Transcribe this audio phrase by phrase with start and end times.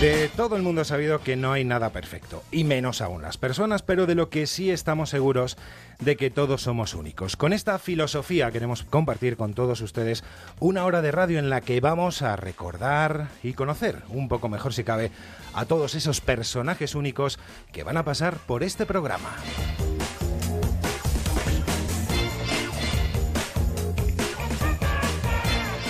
[0.00, 3.38] De todo el mundo ha sabido que no hay nada perfecto, y menos aún las
[3.38, 5.56] personas, pero de lo que sí estamos seguros
[6.00, 7.34] de que todos somos únicos.
[7.34, 10.22] Con esta filosofía queremos compartir con todos ustedes
[10.60, 14.74] una hora de radio en la que vamos a recordar y conocer un poco mejor
[14.74, 15.12] si cabe
[15.54, 17.38] a todos esos personajes únicos
[17.72, 19.30] que van a pasar por este programa.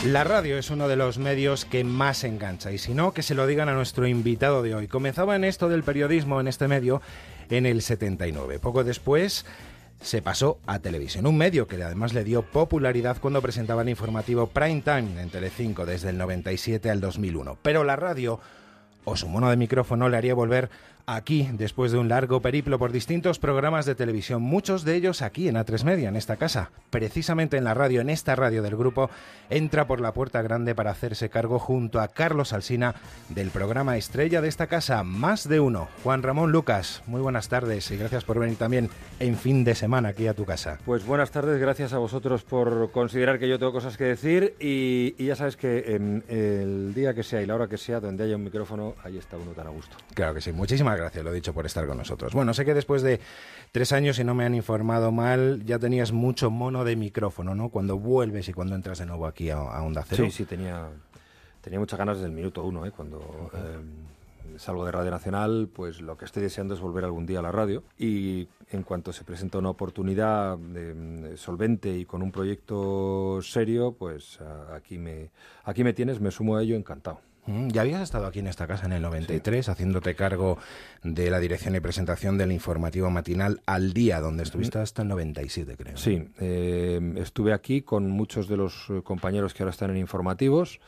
[0.06, 3.34] La radio es uno de los medios que más engancha y si no, que se
[3.34, 4.86] lo digan a nuestro invitado de hoy.
[4.86, 7.02] Comenzaba en esto del periodismo en este medio
[7.50, 8.60] en el 79.
[8.60, 9.44] Poco después
[10.00, 14.46] se pasó a televisión, un medio que además le dio popularidad cuando presentaba el informativo
[14.46, 17.58] Prime Time en Telecinco desde el 97 al 2001.
[17.60, 18.38] Pero la radio
[19.04, 20.70] o su mono de micrófono le haría volver
[21.06, 25.48] aquí después de un largo periplo por distintos programas de televisión, muchos de ellos aquí
[25.48, 26.72] en A3 Media, en esta casa.
[26.90, 29.08] Precisamente en la radio, en esta radio del grupo,
[29.48, 32.96] entra por la puerta grande para hacerse cargo junto a Carlos Alsina
[33.28, 35.88] del programa estrella de esta casa, Más de Uno.
[36.02, 40.08] Juan Ramón Lucas, muy buenas tardes y gracias por venir también en fin de semana
[40.08, 40.78] aquí a tu casa.
[40.84, 45.14] Pues buenas tardes, gracias a vosotros por considerar que yo tengo cosas que decir y,
[45.24, 48.34] ya sabes que en el día que sea y la hora que sea, donde haya
[48.34, 49.96] un micrófono, ahí está uno tan a gusto.
[50.14, 52.32] Claro que sí, muchísimas gracias, lo he dicho, por estar con nosotros.
[52.32, 53.20] Bueno, sé que después de
[53.72, 57.68] tres años, si no me han informado mal, ya tenías mucho mono de micrófono, ¿no?
[57.68, 60.24] Cuando vuelves y cuando entras de nuevo aquí a, Onda Cero.
[60.26, 60.88] Sí, sí, tenía,
[61.60, 62.90] tenía muchas ganas desde el minuto uno, ¿eh?
[62.90, 63.50] Cuando...
[63.54, 63.78] Eh,
[64.58, 67.52] salgo de Radio Nacional, pues lo que estoy deseando es volver algún día a la
[67.52, 73.94] radio y en cuanto se presenta una oportunidad de, solvente y con un proyecto serio,
[73.98, 74.38] pues
[74.72, 75.30] aquí me,
[75.64, 77.20] aquí me tienes, me sumo a ello encantado.
[77.46, 80.58] Mm, ya habías estado aquí en esta casa en el 93 haciéndote cargo
[81.02, 85.76] de la dirección y presentación del informativo matinal al día, donde estuviste hasta el 97,
[85.76, 85.96] creo.
[85.96, 90.80] Sí, eh, estuve aquí con muchos de los eh, compañeros que ahora están en informativos.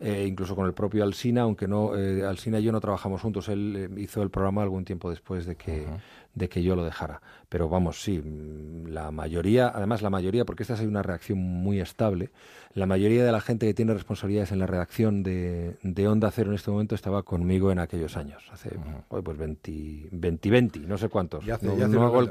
[0.00, 3.88] Eh, incluso con el propio Alsina, aunque no, Alsina y yo no trabajamos juntos, él
[3.98, 5.86] hizo el programa algún tiempo después de que,
[6.34, 7.20] de que yo lo dejara.
[7.48, 11.80] Pero vamos, sí, mm, la mayoría, además la mayoría, porque esta es una reacción muy
[11.80, 12.30] estable,
[12.74, 16.50] la mayoría de la gente que tiene responsabilidades en la redacción de, de Onda Cero
[16.50, 18.70] en este momento estaba conmigo en aquellos años, hace
[19.08, 21.44] pues 20, 20, 20, no sé cuántos.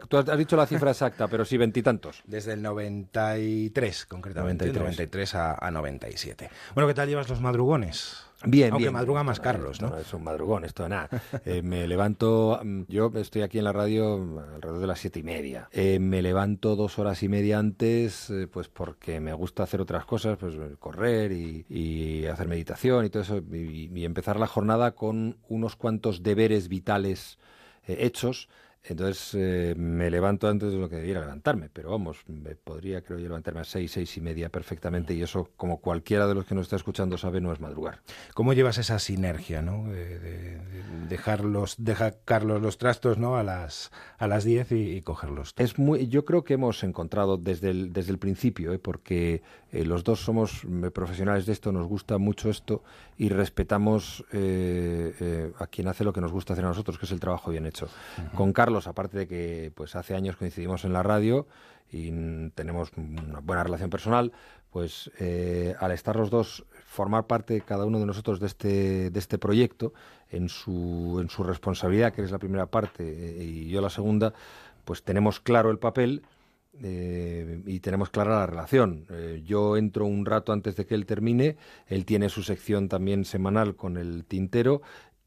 [0.08, 2.24] tú has dicho la cifra exacta, pero sí veintitantos.
[2.26, 6.50] Desde el 93, concretamente, 93, 93 a, a 97.
[6.74, 8.31] Bueno, ¿qué tal llevas los madrugones?
[8.46, 8.94] Bien, Aunque bien.
[8.94, 9.98] madruga más Carlos, ¿no?
[9.98, 11.10] es un madrugón, esto nada.
[11.46, 14.14] Eh, me levanto, mm, yo estoy aquí en la radio
[14.54, 15.68] alrededor de las siete y media.
[15.72, 20.06] Eh, me levanto dos horas y media antes, eh, pues porque me gusta hacer otras
[20.06, 25.76] cosas, pues correr y, hacer meditación y todo eso, y, empezar la jornada con unos
[25.76, 27.38] cuantos deberes vitales
[27.88, 28.50] hechos
[28.84, 33.20] entonces eh, me levanto antes de lo que debiera levantarme, pero vamos, me podría creo
[33.20, 36.56] yo levantarme a seis, seis y media perfectamente y eso, como cualquiera de los que
[36.56, 38.02] nos está escuchando sabe, no es madrugar.
[38.34, 39.88] ¿Cómo llevas esa sinergia, no?
[39.88, 40.60] De,
[41.08, 41.78] dejar los,
[42.26, 43.36] Carlos los trastos, ¿no?
[43.36, 45.54] A las a las diez y, cogerlos.
[45.58, 48.80] Es muy, yo creo que hemos encontrado desde el desde el principio, ¿eh?
[48.80, 52.84] porque eh, los dos somos profesionales de esto, nos gusta mucho esto
[53.18, 57.20] y respetamos a quien hace lo que nos gusta hacer a nosotros, que es el
[57.20, 57.88] trabajo bien hecho.
[58.36, 61.48] Con Carlos aparte de que pues hace años coincidimos en la radio
[61.92, 62.12] y
[62.52, 64.32] tenemos una buena relación personal,
[64.72, 69.20] pues eh, al estar los dos, formar parte cada uno de nosotros de este, de
[69.20, 69.94] este proyecto,
[70.30, 74.34] en su, en su responsabilidad, que es la primera parte, eh, y yo la segunda,
[74.86, 76.24] pues tenemos claro el papel
[76.82, 79.06] eh, y tenemos clara la relación.
[79.44, 81.58] yo entro un rato antes de que él termine,
[81.88, 84.82] él tiene su sección también semanal con el tintero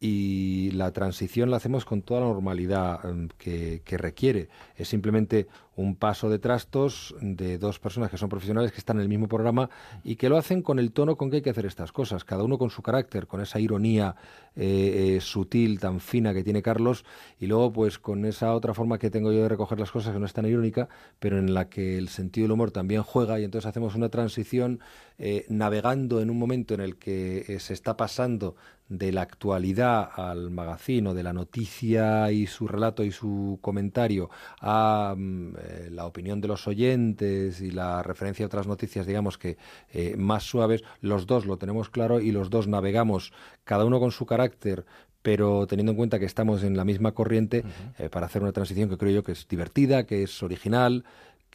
[0.06, 4.50] y la transición la hacemos con toda la normalidad em, que, que, requiere.
[4.76, 9.02] Es simplemente un paso de trastos de dos personas que son profesionales que están en
[9.02, 9.70] el mismo programa
[10.02, 12.44] y que lo hacen con el tono con que hay que hacer estas cosas, cada
[12.44, 14.14] uno con su carácter, con esa ironía
[14.56, 17.04] eh, eh, sutil, tan fina que tiene Carlos,
[17.40, 20.20] y luego pues con esa otra forma que tengo yo de recoger las cosas que
[20.20, 23.44] no es tan irónica, pero en la que el sentido del humor también juega y
[23.44, 24.80] entonces hacemos una transición
[25.18, 28.56] eh, navegando en un momento en el que se está pasando
[28.88, 34.30] de la actualidad al magazino, de la noticia y su relato y su comentario
[34.60, 39.38] a mm, eh, la opinión de los oyentes y la referencia a otras noticias, digamos
[39.38, 39.56] que
[39.92, 43.32] eh, más suaves, los dos lo tenemos claro y los dos navegamos,
[43.64, 44.84] cada uno con su carácter,
[45.22, 47.64] pero teniendo en cuenta que estamos en la misma corriente,
[47.98, 51.04] eh, para hacer una transición que creo yo que es divertida, que es original,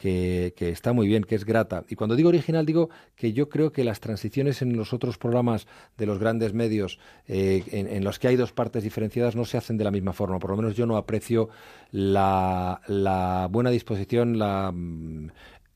[0.00, 1.84] que, está muy bien, que es grata.
[1.90, 5.66] Y cuando digo original, digo que yo creo que las transiciones en los otros programas
[5.98, 6.98] de los grandes medios,
[7.28, 10.38] eh, en, los que hay dos partes diferenciadas, no se hacen de la misma forma.
[10.38, 11.50] Por lo menos yo no aprecio
[11.92, 12.80] la,
[13.50, 14.72] buena disposición, la,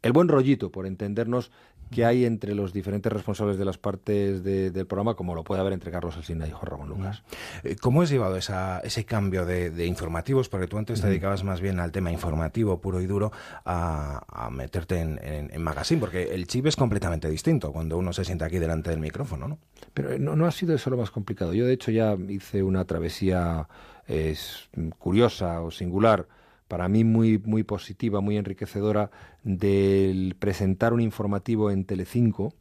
[0.02, 1.50] el buen rollito, por entendernos,
[1.90, 5.72] que hay entre los diferentes responsables de las partes del programa, como lo puede haber
[5.72, 7.22] entre Carlos Alsina y Jorge Ramón Lucas.
[7.62, 10.48] Eh, ¿Cómo has llevado esa, ese cambio de, informativos?
[10.48, 13.32] Porque tú antes te dedicabas más bien al tema informativo puro y duro,
[13.64, 18.46] a, meterte en, en, magazine, porque el chip es completamente distinto cuando uno se sienta
[18.46, 19.58] aquí delante del micrófono, ¿no?
[19.92, 21.54] Pero eh, no, no ha sido eso lo más complicado.
[21.54, 23.68] Yo, de hecho, ya hice una travesía
[24.06, 26.26] es, curiosa o singular
[26.68, 29.10] para mí muy, muy positiva, muy enriquecedora,
[29.42, 32.54] del presentar un informativo en Telecinco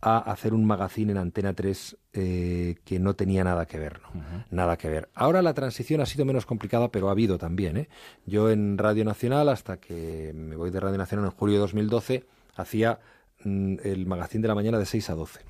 [0.00, 4.44] a hacer un magazine en Antena 3 eh, que no tenía nada que ver, ¿no?
[4.50, 5.08] Nada que ver.
[5.14, 7.88] Ahora la transición ha sido menos complicada, pero ha habido también, ¿eh?
[8.26, 12.26] Yo en Radio Nacional, hasta que me voy de Radio Nacional en julio de 2012,
[12.56, 12.98] hacía
[13.44, 15.40] mm, el magazine de la mañana de 6 a 12.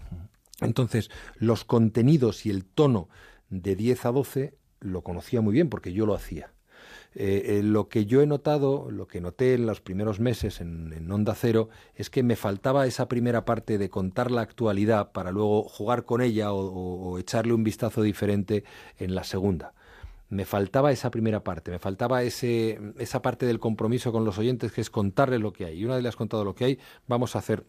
[0.61, 3.09] Entonces, los contenidos y el tono
[3.49, 6.53] de 10 a 12 lo conocía muy bien porque yo lo hacía.
[7.15, 11.11] Eh, eh, lo que yo he notado, lo que noté en los primeros meses en,
[11.11, 15.65] Onda Cero, es que me faltaba esa primera parte de contar la actualidad para luego
[15.65, 18.65] jugar con ella o, echarle un vistazo diferente
[18.99, 19.75] en la segunda
[20.31, 24.81] me faltaba esa primera parte, me faltaba esa parte del compromiso con los oyentes que
[24.81, 25.79] es contarle lo que hay.
[25.79, 27.67] Y una vez le has contado lo que hay, vamos a hacer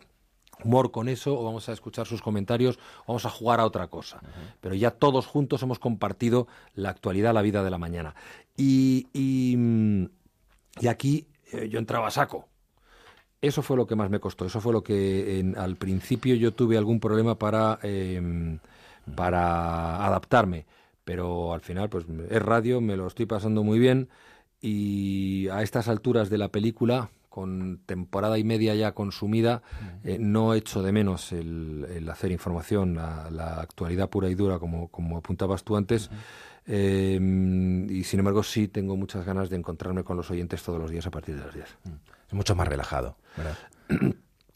[0.64, 3.88] humor con eso o vamos a escuchar sus comentarios o vamos a jugar a otra
[3.88, 4.22] cosa.
[4.62, 8.16] Pero ya todos juntos hemos compartido la actualidad, la vida de la mañana.
[8.56, 10.06] Y, y, mm,
[10.88, 12.48] aquí eh, yo entraba a saco.
[13.42, 14.46] Eso fue lo que más me costó.
[14.46, 18.60] Eso fue lo que al principio yo tuve algún problema para, em,
[19.16, 20.66] para adaptarme.
[21.04, 24.08] Pero al final, pues es radio, me lo estoy pasando muy bien.
[24.62, 29.64] Y a estas alturas de la película, con temporada y media ya consumida,
[30.04, 35.18] eh, no echo de menos el, hacer información, la, actualidad pura y dura, como, como
[35.18, 36.12] apuntabas tú antes.
[36.68, 40.92] Em, y sin embargo, sí tengo muchas ganas de encontrarme con los oyentes todos los
[40.92, 41.66] días a partir de las 10.
[42.28, 43.18] Es mucho más relajado,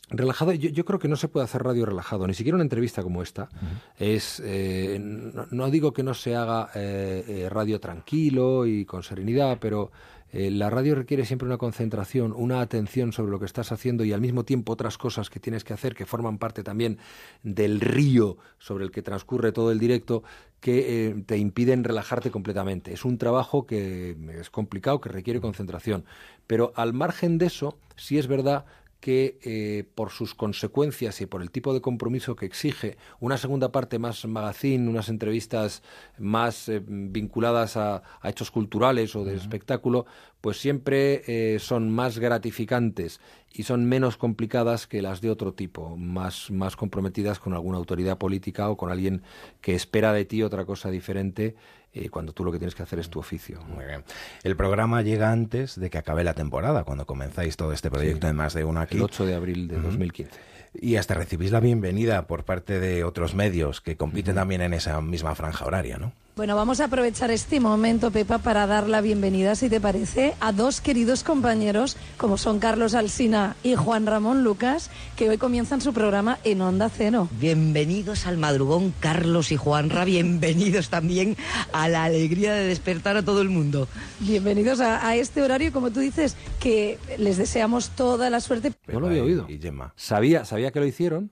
[0.10, 3.22] Relajado, yo, creo que no se puede hacer radio relajado, ni siquiera una entrevista como
[3.24, 3.50] esta.
[3.98, 9.92] Es, eh, no, digo que no se haga eh, radio tranquilo y con serenidad, pero
[10.32, 14.14] eh, la radio requiere siempre una concentración, una atención sobre lo que estás haciendo y
[14.14, 16.98] al mismo tiempo otras cosas que tienes que hacer que forman parte también
[17.44, 20.24] del río sobre el que transcurre todo el directo
[20.60, 22.92] que eh, te impiden relajarte completamente.
[22.92, 26.04] Es un trabajo que es complicado, que requiere concentración.
[26.46, 28.66] Pero al margen de eso, sí es verdad
[29.00, 33.72] que eh, por sus consecuencias y por el tipo de compromiso que exige una segunda
[33.72, 35.84] parte más magazine, unas entrevistas
[36.18, 40.06] más eh, vinculadas a, hechos culturales o de espectáculo,
[40.42, 43.20] pues siempre eh, son más gratificantes
[43.52, 48.18] y son menos complicadas que las de otro tipo, más, más comprometidas con alguna autoridad
[48.18, 49.22] política o con alguien
[49.62, 51.56] que espera de ti otra cosa diferente
[51.98, 53.62] eh, cuando tú lo que tienes que hacer es tu oficio.
[53.68, 54.04] Muy bien.
[54.44, 58.34] El programa llega antes de que acabe la temporada, cuando comenzáis todo este proyecto de
[58.34, 58.98] más de uno aquí.
[58.98, 63.34] El 8 de abril de 2015 y hasta recibís la bienvenida por parte de otros
[63.34, 66.14] medios que compiten también en esa misma franja horaria, ¿no?
[66.38, 70.52] Bueno, vamos a aprovechar este momento, Pepa, para dar la bienvenida, si te parece, a
[70.52, 75.94] dos queridos compañeros, como son Carlos Alsina y Juan Ramón Lucas, que hoy comienzan su
[75.94, 77.28] programa en Onda Cero.
[77.40, 80.06] Bienvenidos al madrugón, Carlos y Juanra.
[80.06, 81.36] Bienvenidos también
[81.74, 83.88] a la alegría de despertar a todo el mundo.
[84.20, 88.74] Bienvenidos a, este horario, como tú dices, que les deseamos toda la suerte.
[88.86, 89.48] No lo había oído.
[89.50, 89.92] Y Gemma.
[89.96, 91.32] Sabía, sabía que lo hicieron,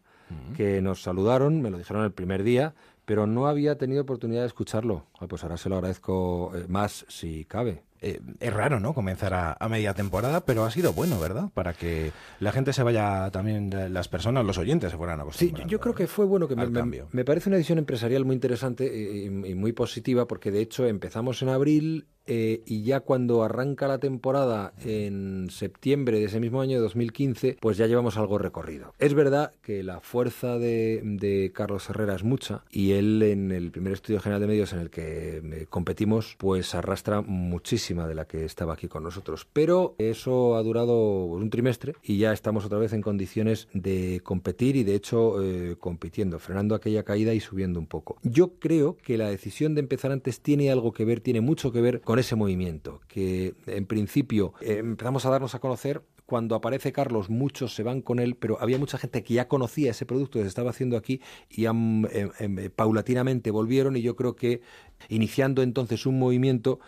[0.57, 2.73] que nos saludaron, me lo dijeron el primer día,
[3.05, 5.05] pero no había tenido oportunidad de escucharlo.
[5.29, 7.83] pues ahora se lo agradezco eh, más si cabe.
[8.01, 8.93] Eh, es raro, ¿no?
[8.93, 11.49] Comenzar a, media temporada, pero ha sido bueno, ¿verdad?
[11.53, 15.63] Para que la gente se vaya también, las personas, los oyentes se fueran acostumbrando.
[15.63, 16.67] Sí, yo, creo que fue bueno que me,
[17.11, 21.41] me, parece una edición empresarial muy interesante y, y, muy positiva, porque de hecho empezamos
[21.41, 26.77] en abril eh, y ya cuando arranca la temporada en septiembre de ese mismo año
[26.77, 28.93] de 2015, pues ya llevamos algo recorrido.
[28.99, 33.93] Es verdad que la fuerza de, Carlos Herrera es mucha y él en el primer
[33.93, 38.45] estudio general de medios en el que eh, competimos, pues arrastra muchísima de la que
[38.45, 39.47] estaba aquí con nosotros.
[39.51, 44.21] Pero eso ha durado pues, un trimestre y ya estamos otra vez en condiciones de
[44.23, 48.17] competir y de hecho eh, compitiendo, frenando aquella caída y subiendo un poco.
[48.23, 51.81] Yo creo que la decisión de empezar antes tiene algo que ver, tiene mucho que
[51.81, 57.29] ver con ese movimiento, que en principio empezamos a darnos a conocer cuando aparece Carlos,
[57.29, 60.43] muchos se van con él, pero había mucha gente que ya conocía ese producto que
[60.43, 62.05] se estaba haciendo aquí y em,
[62.39, 64.61] em, paulatinamente volvieron y yo creo que
[65.09, 66.79] iniciando entonces un movimiento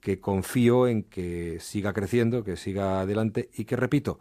[0.00, 4.18] que confío en que siga creciendo, que siga adelante y que, repito,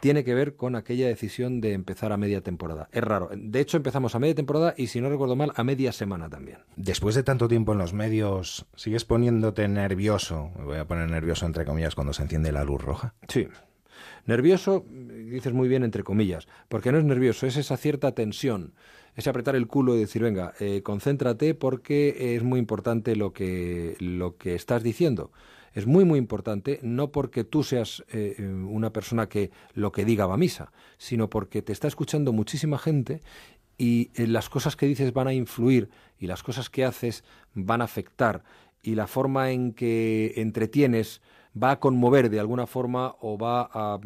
[0.00, 2.88] tiene que ver con aquella decisión de empezar a media temporada.
[2.92, 3.30] Es raro.
[3.34, 6.58] De hecho, empezamos a media temporada y, si no recuerdo mal, a media semana también.
[6.76, 10.50] Después de tanto tiempo en los medios, ¿sigues poniéndote nervioso?
[10.58, 13.14] Me voy a poner nervioso entre comillas cuando se enciende la luz roja.
[13.28, 13.48] Sí.
[14.26, 18.74] Nervioso, dices muy bien entre comillas, porque no es nervioso, es esa cierta tensión,
[19.16, 23.96] es apretar el culo y decir, venga, eh, concéntrate porque es muy importante lo que,
[23.98, 25.32] lo que estás diciendo.
[25.74, 30.26] Es muy, muy importante, no porque tú seas eh, una persona que lo que diga
[30.26, 33.20] va a misa, sino porque te está escuchando muchísima gente
[33.78, 37.24] y eh, las cosas que dices van a influir y las cosas que haces
[37.54, 38.42] van a afectar.
[38.82, 41.20] Y la forma en que entretienes
[41.60, 44.00] va a conmover de alguna forma o va a,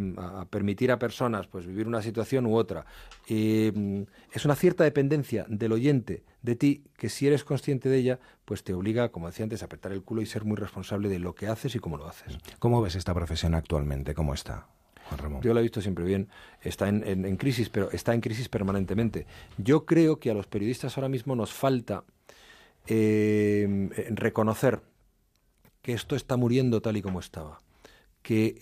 [0.51, 2.87] permitir a personas pues vivir una situación u otra.
[3.29, 8.21] Mm, es una cierta dependencia del oyente de ti que si eres consciente de ella,
[8.45, 11.19] pues te obliga, como decía antes, a apretar el culo y ser muy responsable de
[11.19, 12.39] lo que haces y cómo lo haces.
[12.59, 14.15] ¿Cómo ves esta profesión actualmente?
[14.15, 14.67] ¿Cómo está?
[15.09, 15.43] Juan Ramón.
[15.43, 16.29] Yo la he visto siempre bien.
[16.63, 19.27] Está en, crisis, pero está en crisis permanentemente.
[19.59, 22.05] Yo creo que a los periodistas ahora mismo nos falta
[22.87, 24.81] eh, reconocer
[25.85, 27.61] que esto está muriendo tal y como estaba,
[28.23, 28.57] que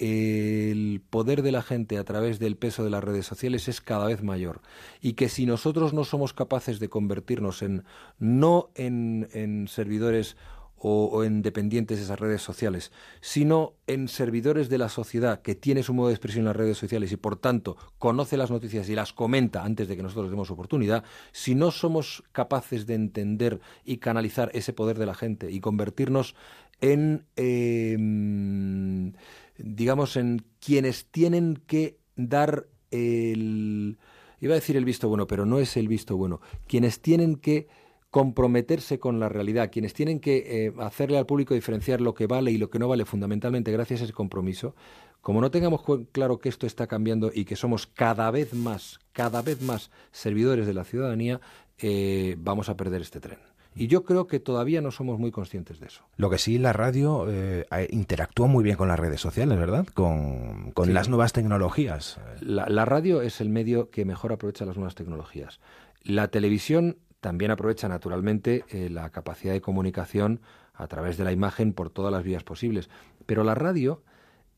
[0.73, 4.07] el poder de la gente a través del peso de las redes sociales es cada
[4.07, 4.61] vez mayor.
[5.01, 7.85] Y que si nosotros no somos capaces de convertirnos en
[8.19, 10.37] no en, en servidores
[10.85, 15.85] o, en dependientes de esas redes sociales, sino en servidores de la sociedad que tiene
[15.85, 18.97] su modo de expresión en las redes sociales y por tanto conoce las noticias y
[18.97, 23.99] las comenta antes de que nosotros demos oportunidad, si no somos capaces de entender y
[23.99, 26.35] canalizar ese poder de la gente y convertirnos
[26.83, 29.13] en, em,
[29.57, 33.99] digamos, en quienes tienen que dar el,
[34.41, 37.69] iba a decir el visto bueno, pero no es el visto bueno, quienes tienen que
[38.11, 42.51] comprometerse con la realidad, quienes tienen que eh, hacerle al público diferenciar lo que vale
[42.51, 44.75] y lo que no vale fundamentalmente gracias a ese compromiso,
[45.23, 49.41] como no tengamos claro que esto está cambiando y que somos cada vez más, cada
[49.41, 51.41] vez más servidores de la ciudadanía,
[51.79, 53.39] eh, vamos a perder este tren.
[53.75, 56.05] Y yo creo que todavía no somos muy conscientes de eso.
[56.17, 59.87] Lo que sí, la radio eh, interactúa muy bien con las redes sociales, ¿verdad?
[59.95, 62.21] Con, las nuevas tecnologías.
[62.41, 65.61] la, radio es el medio que mejor aprovecha las nuevas tecnologías.
[66.03, 70.41] La televisión también aprovecha naturalmente eh, la capacidad de comunicación
[70.75, 72.91] a través de la imagen por todas las vías posibles.
[73.27, 74.03] Pero la radio,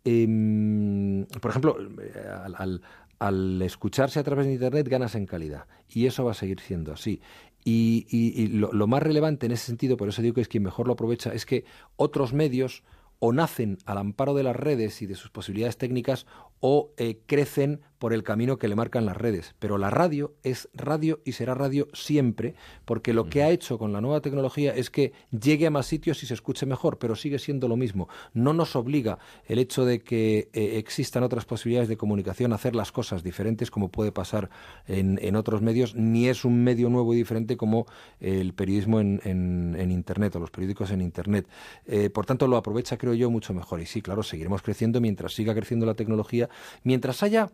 [0.04, 2.80] em, por ejemplo, eh,
[3.18, 5.66] al, escucharse a través de Internet ganas en calidad.
[5.88, 7.21] Y eso va a seguir siendo así.
[7.66, 10.87] Y, lo, lo, más relevante en ese sentido, por eso digo que es quien mejor
[10.87, 11.64] lo aprovecha, es que
[11.97, 12.83] otros medios
[13.18, 16.26] o nacen al amparo de las redes y de sus posibilidades técnicas
[16.61, 19.55] o eh, crecen por el camino que le marcan las redes.
[19.59, 23.95] Pero la radio es radio y será radio siempre, porque lo que ha hecho con
[23.95, 27.39] la nueva tecnología es que llegue a más sitios y se escuche mejor, pero sigue
[27.39, 28.11] siendo lo mismo.
[28.35, 32.77] No nos obliga el hecho de que eh, existan otras posibilidades de comunicación a hacer
[32.77, 34.51] las cosas diferentes como puede pasar
[34.87, 37.87] en, otros medios, ni es un medio nuevo y diferente como
[38.21, 41.49] el periodismo en, Internet o los periódicos en Internet.
[41.87, 43.81] Eh, por tanto, lo aprovecha, creo yo, mucho mejor.
[43.81, 46.51] Y sí, claro, seguiremos creciendo mientras siga creciendo la tecnología,
[46.83, 47.49] mientras haya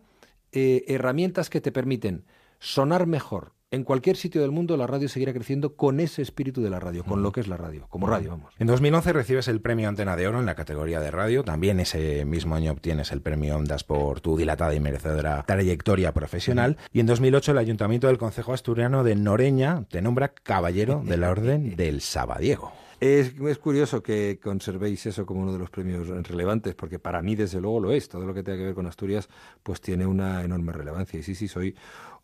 [0.51, 2.25] eh, herramientas que te permiten
[2.59, 3.53] sonar mejor.
[3.73, 7.05] En cualquier sitio del mundo la radio seguirá creciendo con ese espíritu de la radio,
[7.05, 8.53] con lo que es la radio, como radio, vamos.
[8.59, 11.45] En 2011 recibes el premio Antena de Oro en la categoría de radio.
[11.45, 16.75] También ese mismo año obtienes el premio Ondas por tu dilatada y merecedora trayectoria profesional.
[16.91, 21.29] Y en 2008 el Ayuntamiento del Consejo Asturiano de Noreña te nombra caballero de la
[21.31, 22.73] Orden del Sabadiego.
[23.01, 27.59] Es, curioso que conservéis eso como uno de los premios relevantes, porque para mí, desde
[27.59, 28.07] luego, lo es.
[28.07, 29.27] Todo lo que tenga que ver con Asturias,
[29.63, 31.19] pues tiene una enorme relevancia.
[31.19, 31.75] Y sí, sí, soy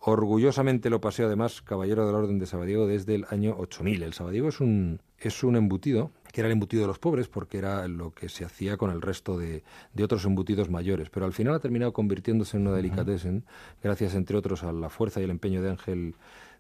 [0.02, 4.04] orgullosamente lo paseo, además, caballero de la Orden de Sabadiego desde el año 8000.
[4.04, 7.58] El Sabadiego es un, es un embutido que era el embutido de los pobres porque
[7.58, 11.34] era lo que se hacía con el resto de, de otros embutidos mayores, pero al
[11.34, 13.46] final ha terminado convirtiéndose en una delicatessen,
[13.82, 16.14] gracias entre otros a la fuerza y el empeño de Ángel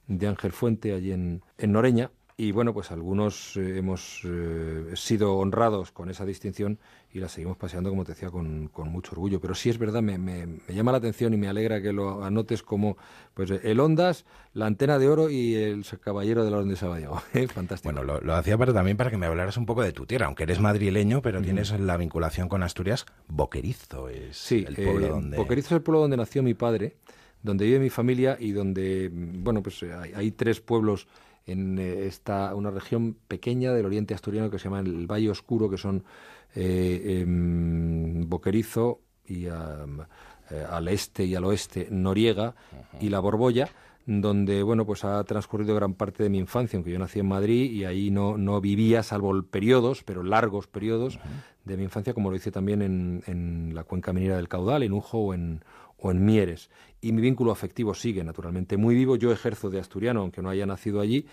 [0.08, 5.38] de Ángel Fuente allí en, en Noreña y bueno, pues algunos eh, hemos eh, sido
[5.38, 6.78] honrados con esa distinción
[7.12, 9.42] y la seguimos paseando, como te decía, con, mucho orgullo.
[9.42, 12.62] Pero sí es verdad, me, me, llama la atención y me alegra que lo anotes
[12.62, 12.96] como
[13.34, 17.24] pues el Ondas, la antena de oro y el caballero de la Orden de Saballao.
[17.34, 17.48] ¿eh?
[17.48, 17.92] Fantástico.
[17.92, 20.44] Bueno, lo, hacía para, también para que me hablaras un poco de tu tierra, aunque
[20.44, 23.08] eres madrileño, pero tienes la vinculación con Asturias.
[23.28, 25.38] Boquerizo es el pueblo donde...
[25.38, 26.98] Boquerizo es el pueblo donde nació mi padre,
[27.42, 31.08] donde vive mi familia y donde, bueno, pues hay tres pueblos
[31.48, 35.70] en eh, esta una región pequeña del oriente asturiano que se llama el Valle Oscuro,
[35.70, 36.04] que son
[36.54, 39.52] eh, em, Boquerizo y eh,
[40.70, 42.56] al este y al oeste Noriega
[43.00, 43.70] y la Borbolla
[44.06, 47.72] donde bueno pues ha transcurrido gran parte de mi infancia, aunque yo nací en Madrid
[47.72, 51.20] y ahí no, no vivía, salvo periodos, pero largos periodos
[51.66, 54.94] de mi infancia, como lo hice también en, en la cuenca minera del Caudal, en
[54.94, 55.62] Ujo o en,
[55.98, 56.70] o en Mieres.
[57.02, 59.16] Y mi vínculo afectivo sigue, naturalmente, muy vivo.
[59.16, 61.26] Yo ejerzo de asturiano, aunque no haya nacido allí,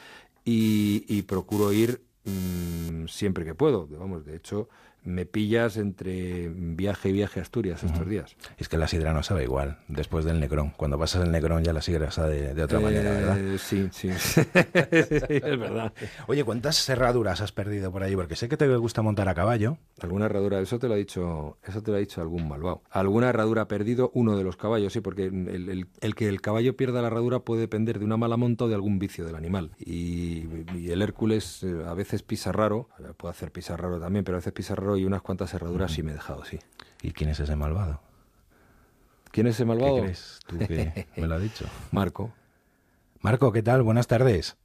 [0.45, 3.87] y, procuro ir mm, siempre que puedo.
[3.87, 4.69] Vamos, de hecho,
[5.05, 8.37] me pillas entre viaje y viaje a Asturias estos días.
[8.57, 10.73] Es que la sidra no sabe igual después del Necrón.
[10.77, 13.39] Cuando pasas el Necrón ya la sidra sabe de, otra manera, ¿verdad?
[13.39, 14.09] Eh, sí, sí.
[14.09, 15.93] es verdad.
[16.27, 18.17] Oye, ¿cuántas herraduras has perdido por ahí?
[18.17, 19.79] Porque sé que te gusta montar a caballo.
[20.01, 22.83] Alguna herradura, eso te lo ha dicho, eso te lo ha dicho algún malvado.
[22.91, 27.03] Alguna herradura ha perdido uno de los caballos, sí, porque el, que el caballo pierda
[27.03, 29.73] la herradura puede depender de una mala monta o de algún vicio del animal.
[29.79, 30.45] Y,
[30.89, 34.53] el Hércules eh, a veces pisa raro, puede hacer pisar raro también, pero a veces
[34.53, 36.59] pisa raro y unas cuantas herraduras sí me he dejado, sí.
[37.03, 38.01] ¿Y quién es ese malvado?
[39.31, 39.97] ¿Quién es ese malvado?
[39.97, 41.67] ¿Qué crees tú que me lo ha dicho?
[41.93, 42.33] Marco.
[43.21, 43.83] Marco, ¿qué tal?
[43.83, 44.57] Buenas tardes.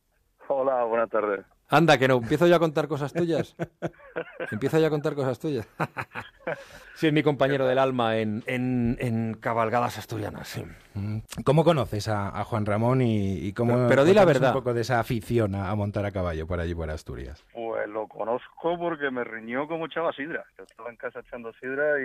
[0.48, 1.45] Hola, buenas tardes.
[1.69, 3.55] Anda, que no, empiezo ya a contar cosas tuyas.
[4.51, 5.67] Empiezo ya a contar cosas tuyas.
[6.95, 10.63] sí, es mi compañero del alma en, en, cabalgadas asturianas, sí.
[11.00, 11.44] Mm.
[11.44, 14.50] ¿Cómo conoces a, Juan Ramón y, cómo pero, di la verdad.
[14.50, 17.44] un poco de esa afición a, montar a caballo por allí, por Asturias?
[17.53, 20.46] Pues lo conozco porque me riñó como echaba sidra.
[20.58, 21.96] Yo estaba en casa echando sidra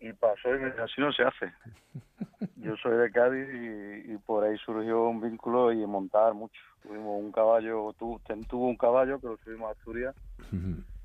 [0.00, 1.52] y, pasó y me dijo, así no se hace.
[2.56, 6.60] Yo soy de Cádiz y, y por ahí surgió un vínculo y montar mucho.
[6.82, 10.14] Tuvimos un caballo, tu, tuvo un caballo que lo subimos a Asturias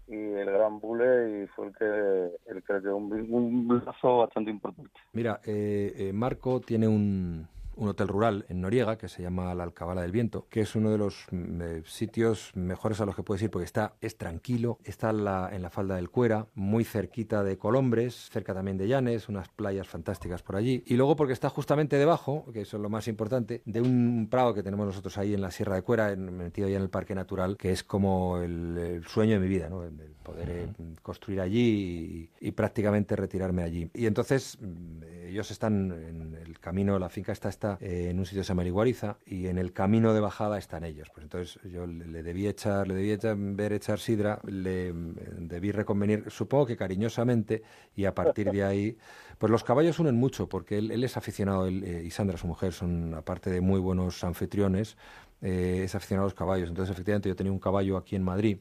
[0.07, 4.51] y el gran Bule y fue el que, el que dio un, un lazo bastante
[4.51, 4.91] importante.
[5.13, 9.63] Mira, eh, eh, Marco tiene un, un hotel rural en Noriega que se llama la
[9.63, 13.23] Alcabala del Viento, que es uno de los mm, eh, sitios mejores a los que
[13.23, 16.83] puedes ir porque está es tranquilo, está en la, en la falda del Cuera, muy
[16.83, 21.33] cerquita de Colombres, cerca también de Llanes, unas playas fantásticas por allí, y luego porque
[21.33, 25.17] está justamente debajo, que eso es lo más importante, de un prado que tenemos nosotros
[25.17, 28.37] ahí en la Sierra de Cuera, metido ahí en el Parque Natural, que es como
[28.37, 29.83] el, sueño de mi vida, ¿no?
[29.83, 30.67] el, poder eh,
[31.01, 33.89] construir allí y, y, prácticamente retirarme allí.
[33.93, 37.49] Y entonces mm, ellos están en el camino, la finca está
[37.81, 40.83] eh, en un sitio que se llama Iguariza y en el camino de bajada están
[40.83, 41.09] ellos.
[41.13, 45.71] Pues entonces yo le, debí echar, le debí echar, ver echar sidra, le eh, debí
[45.71, 47.63] reconvenir, supongo que cariñosamente,
[47.95, 48.97] y a partir de ahí,
[49.37, 52.73] pues los caballos unen mucho, porque él, es aficionado, él, eh, y Sandra, su mujer,
[52.73, 54.97] son aparte de muy buenos anfitriones,
[55.41, 56.69] es aficionado a los caballos.
[56.69, 58.57] Entonces efectivamente yo tenía un caballo aquí en Madrid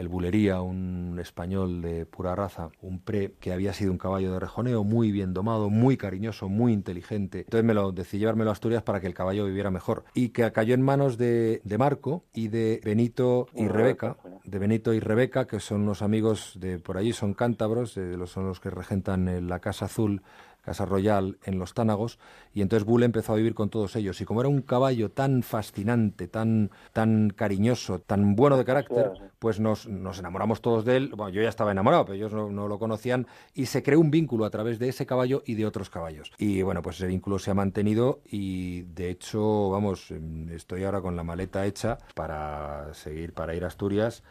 [0.00, 4.40] el Bulería, un español de pura raza, un pre que había sido un caballo de
[4.40, 7.40] rejoneo, muy bien domado, muy cariñoso, muy inteligente.
[7.40, 10.04] Entonces me lo decidí llevármelo a Asturias para que el caballo viviera mejor.
[10.14, 14.94] Y que cayó en manos de, de Marco y de Benito y Rebeca, de Benito
[14.94, 19.48] y Rebeca, que son unos amigos de por allí, son cántabros, son los que regentan
[19.48, 20.22] la Casa Azul
[20.62, 22.18] Casa Royal en los Tánagos,
[22.52, 24.20] y entonces Bull empezó a vivir con todos ellos.
[24.20, 29.60] Y como era un caballo tan fascinante, tan, tan cariñoso, tan bueno de carácter, pues
[29.60, 31.12] nos, nos enamoramos todos de él.
[31.16, 34.44] Bueno, yo ya estaba enamorado, pero ellos no, lo conocían, y se creó un vínculo
[34.44, 36.32] a través de ese caballo y de otros caballos.
[36.38, 40.10] Y bueno, pues ese vínculo se ha mantenido y de hecho, vamos,
[40.50, 44.22] estoy ahora con la maleta hecha para seguir, para ir a Asturias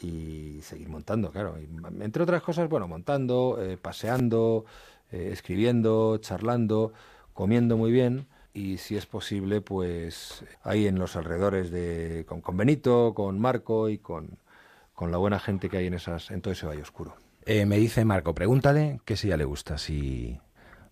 [0.00, 1.56] y seguir montando, claro.
[2.00, 4.64] entre otras cosas, bueno, montando, eh, paseando,
[5.10, 6.92] eh, escribiendo, charlando,
[7.32, 12.56] comiendo muy bien y si es posible, pues ahí en los alrededores de con, con
[12.56, 14.38] Benito, con Marco y con,
[14.94, 17.14] con, la buena gente que hay en esas en todo ese valle oscuro.
[17.46, 20.38] Eh, me dice Marco, pregúntale que si ya le gusta, si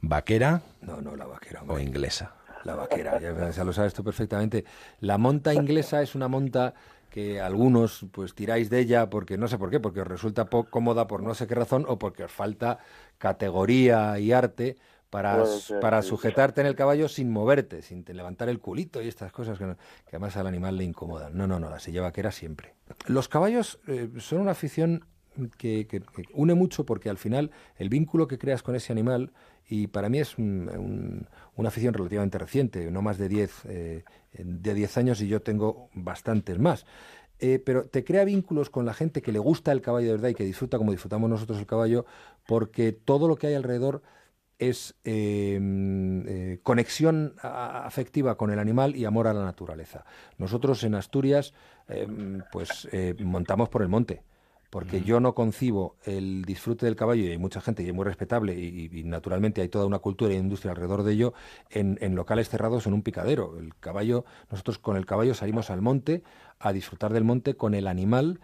[0.01, 2.35] vaquera, no, no la vaquera o inglesa.
[2.65, 4.65] La vaquera, ya, ya lo sabes tú perfectamente.
[5.01, 6.75] La monta inglesa es una monta
[7.17, 10.69] que algunos pues tiráis de ella porque no sé por qué, porque os resulta poco
[10.69, 12.77] cómoda por no sé qué razón o porque os falta
[13.17, 14.77] categoría y arte
[15.09, 15.43] para,
[15.81, 19.65] para sujetarte en el caballo sin moverte, sin levantar el culito y estas cosas que,
[20.09, 21.35] además al animal le incomodan.
[21.35, 22.75] No, no, no, la silla vaquera siempre.
[23.07, 25.07] Los caballos eh, son una afición
[25.57, 26.03] que,
[26.35, 29.33] une mucho porque al final el vínculo que creas con ese animal,
[29.69, 34.99] y para mí es una afición relativamente reciente, no más de 10 eh, de 10
[34.99, 36.87] años y yo tengo bastantes más.
[37.39, 40.29] Eh, pero te crea vínculos con la gente que le gusta el caballo de verdad
[40.31, 42.07] y que disfruta como disfrutamos nosotros el caballo,
[42.47, 44.03] porque todo lo que hay alrededor
[44.59, 49.45] es eh, conexión afectiva con el animal y amor a la.
[49.45, 50.07] Naturaleza.
[50.39, 51.53] Nosotros en Asturias,
[52.53, 54.23] pues montamos por el monte
[54.71, 58.05] porque yo no concibo el disfrute del caballo, y hay mucha gente y es muy
[58.05, 61.35] respetable, y, naturalmente hay toda una cultura e industria alrededor de ello,
[61.71, 63.59] en, locales cerrados en un picadero.
[63.59, 66.23] El caballo, nosotros con el caballo salimos al monte
[66.59, 68.41] a disfrutar del monte con el animal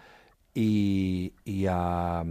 [0.55, 1.33] y,
[1.69, 2.25] a,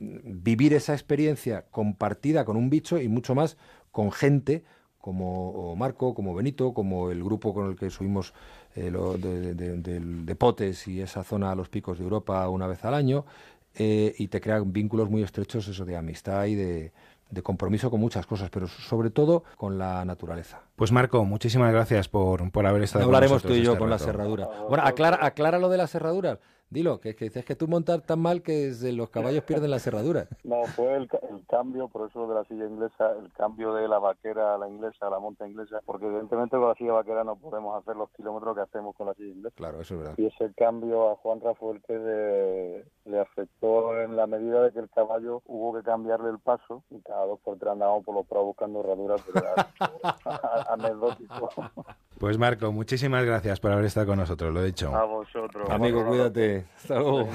[0.00, 3.56] vivir esa experiencia compartida con un bicho y mucho más
[3.90, 4.64] con gente
[4.98, 8.34] como Marco, como Benito, como el grupo con el que subimos
[8.76, 13.24] eh, de, Potes y esa zona a los picos de Europa una vez al año,
[13.74, 16.92] eh, y te crean vínculos muy estrechos eso de amistad y de,
[17.42, 20.62] compromiso con muchas cosas, pero sobre todo con la naturaleza.
[20.76, 24.48] Pues Marco, muchísimas gracias por, por haber estado Hablaremos tú y yo con las cerraduras.
[24.68, 26.38] Bueno, aclara, aclara lo de las cerraduras.
[26.70, 30.26] Dilo, que, que dices que tú montas tan mal que los caballos pierden la cerradura.
[30.44, 31.08] No, fue el,
[31.48, 35.06] cambio, por eso de la silla inglesa, el cambio de la vaquera a la inglesa,
[35.06, 38.56] a la monta inglesa, porque evidentemente con la silla vaquera no podemos hacer los kilómetros
[38.56, 39.54] que hacemos con la silla inglesa.
[39.56, 40.14] Claro, eso es verdad.
[40.16, 44.90] Y ese cambio a Juan Rafael que le afectó en la medida de que el
[44.90, 48.46] caballo hubo que cambiarle el paso y cada dos por tres andábamos por los prados
[48.46, 49.46] buscando herraduras, pero
[50.70, 51.50] anecdótico.
[52.18, 54.94] Pues Marco, muchísimas gracias por haber estado con nosotros, lo he dicho.
[54.94, 55.68] A vosotros.
[55.70, 56.59] Amigo, cuídate.
[56.76, 57.28] Hasta luego.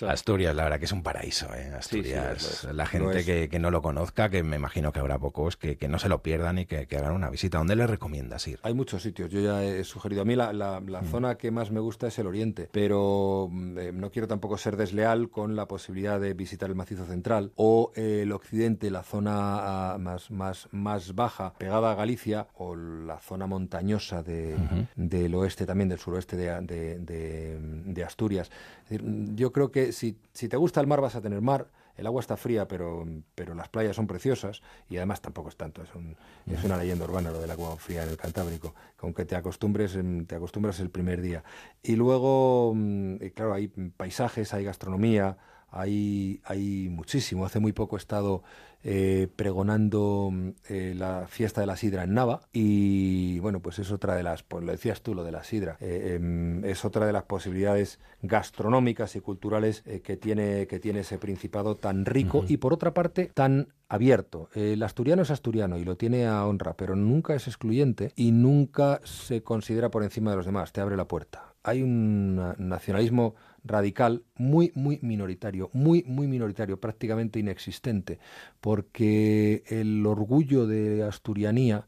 [0.08, 1.72] Asturias, la verdad que es un paraíso, ¿eh?
[1.76, 2.66] Asturias.
[2.72, 6.08] la gente que, no lo conozca, que me imagino que habrá pocos, que, no se
[6.08, 7.58] lo pierdan y que, hagan una visita.
[7.58, 8.58] ¿Dónde le recomiendas ir?
[8.62, 9.30] Hay muchos sitios.
[9.30, 10.22] Yo ya he sugerido.
[10.22, 11.04] A mí la, mm.
[11.10, 14.76] zona que más me gusta es el oriente, pero mm, eh, no quiero tampoco ser
[14.76, 19.92] desleal con la posibilidad de visitar el macizo central o eh, el occidente, la zona
[19.92, 24.56] ah, más, más, más baja, pegada a Galicia, o la zona montañosa de,
[24.96, 28.50] del oeste también, del suroeste de, de Asturias.
[28.88, 31.68] yo creo que si, si te gusta el mar vas a tener mar,
[32.00, 35.82] el agua está fría, pero, pero las playas son preciosas y además tampoco es tanto.
[35.82, 39.36] Es, un, es una leyenda urbana lo del agua fría en el Cantábrico, aunque te
[39.36, 41.44] acostumbres, te acostumbras el primer día.
[41.82, 45.36] Y luego, mm, claro, hay paisajes, hay gastronomía,
[45.68, 47.44] hay, hay muchísimo.
[47.44, 48.42] Hace muy poco he estado
[48.82, 53.92] eh, pregonando mm, eh, la fiesta de la sidra en Nava y bueno, pues es
[53.92, 57.04] otra de las, pues lo decías tú, lo de la sidra, eh, em, es otra
[57.04, 62.56] de las posibilidades gastronómicas y culturales que, tiene, que tiene ese principado tan rico y
[62.56, 64.48] por otra parte tan abierto.
[64.54, 69.00] El asturiano es asturiano y lo tiene a honra, pero nunca es excluyente y nunca
[69.04, 71.54] se considera por encima de los demás, te abre la puerta.
[71.62, 78.18] Hay un nacionalismo radical muy, muy minoritario, muy, muy minoritario, prácticamente inexistente,
[78.60, 81.86] porque el orgullo de asturianía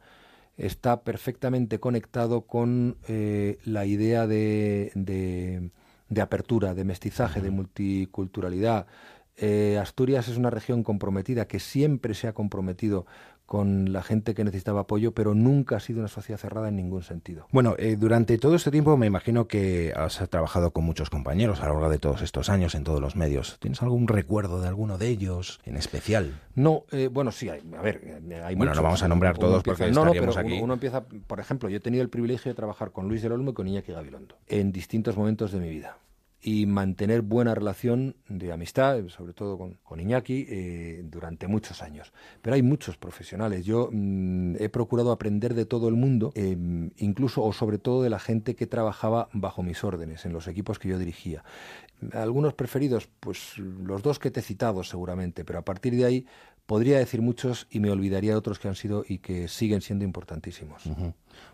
[0.56, 8.86] está perfectamente conectado con eh, la idea de, de, apertura, de mestizaje, de multiculturalidad.
[9.36, 13.06] Eh, Asturias es una región comprometida que siempre se ha comprometido
[13.52, 17.02] con la gente que necesitaba apoyo, pero nunca ha sido una sociedad cerrada en ningún
[17.02, 17.48] sentido.
[17.52, 21.66] Bueno, eh, durante todo este tiempo me imagino que has trabajado con muchos compañeros a
[21.66, 23.58] lo largo de todos estos años en todos los medios.
[23.60, 26.40] ¿Tienes algún recuerdo de alguno de ellos en especial?
[26.54, 29.62] No, eh, bueno, sí, hay, a ver, eh, hay Bueno, no vamos a nombrar todos
[29.62, 30.58] porque no, no, pero aquí.
[30.58, 33.50] Uno, empieza, por ejemplo, yo he tenido el privilegio de trabajar con Luis del Olmo
[33.50, 35.98] y con Iñaki Gabilondo en distintos momentos de mi vida
[36.42, 42.12] y mantener buena relación de amistad, sobre todo con, con Iñaki, eh, durante muchos años.
[42.42, 43.64] Pero hay muchos profesionales.
[43.64, 46.56] Yo mm, he procurado aprender de todo el mundo, eh,
[46.96, 50.80] incluso o sobre todo de la gente que trabajaba bajo mis órdenes, en los equipos
[50.80, 51.44] que yo dirigía.
[52.12, 56.26] Algunos preferidos, pues los dos que te he citado seguramente, pero a partir de ahí
[56.66, 60.04] podría decir muchos y me olvidaría de otros que han sido y que siguen siendo
[60.04, 60.82] importantísimos.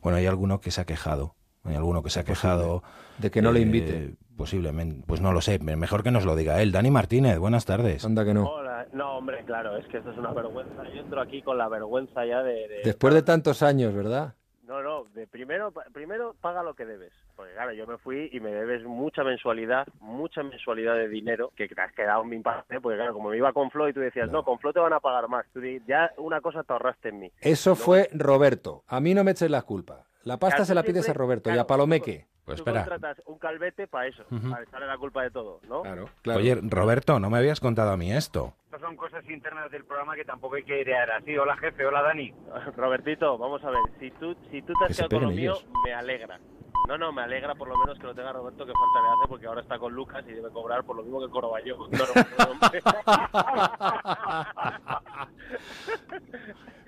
[0.03, 1.35] Bueno, hay alguno que se ha quejado
[1.71, 2.83] hay alguno que se ha quejado.
[3.19, 4.15] De que no le invite.
[4.37, 5.05] Posiblemente.
[5.07, 5.59] Pues no lo sé.
[5.59, 6.71] Mejor que nos lo diga él.
[6.71, 8.05] Dani Martínez, buenas tardes.
[8.05, 8.49] Anda que no.
[8.49, 8.87] Hola.
[8.93, 9.77] No, hombre, claro.
[9.77, 10.85] Es que esto es una vergüenza.
[10.95, 12.81] Yo entro aquí con la vergüenza ya de...
[12.85, 14.35] Después de tantos años, ¿verdad?
[14.69, 15.05] No, no.
[15.15, 17.13] De primero, primero paga lo que debes.
[17.35, 21.69] Porque claro, yo me fui y me debes mucha mensualidad, mucha mensualidad de dinero que
[21.69, 22.81] te has quedado en mi parte.
[22.81, 24.93] Porque claro, como me iba con Flo y tú decías, no, con Flo te van
[24.93, 25.47] a pagar más.
[25.53, 27.33] Tú ya una cosa te ahorraste en mí.
[27.41, 28.85] Eso fue Roberto.
[28.87, 30.08] A mí no me eches las culpas.
[30.25, 32.27] La pasta se la pides a Roberto y a Palomeque.
[32.45, 32.83] Pues espera.
[32.83, 35.83] Tú contratas un calvete para eso, para echarle la culpa de todo, ¿no?
[35.83, 38.55] Claro, Oye, Roberto, no me habías contado a mí esto.
[38.65, 41.37] Estas son cosas internas del programa que tampoco hay que idear así.
[41.37, 41.85] Hola, jefe.
[41.85, 42.33] Hola, Dani.
[42.77, 43.81] Robertito, vamos a ver.
[44.01, 46.41] Si tú, si tú te has quedado con lo mío, me alegra.
[46.89, 49.29] No, no, me alegra por lo menos que lo tenga Roberto, que falta le hace,
[49.29, 51.77] porque ahora está con Lucas y debe cobrar por lo mismo que cobraba yo.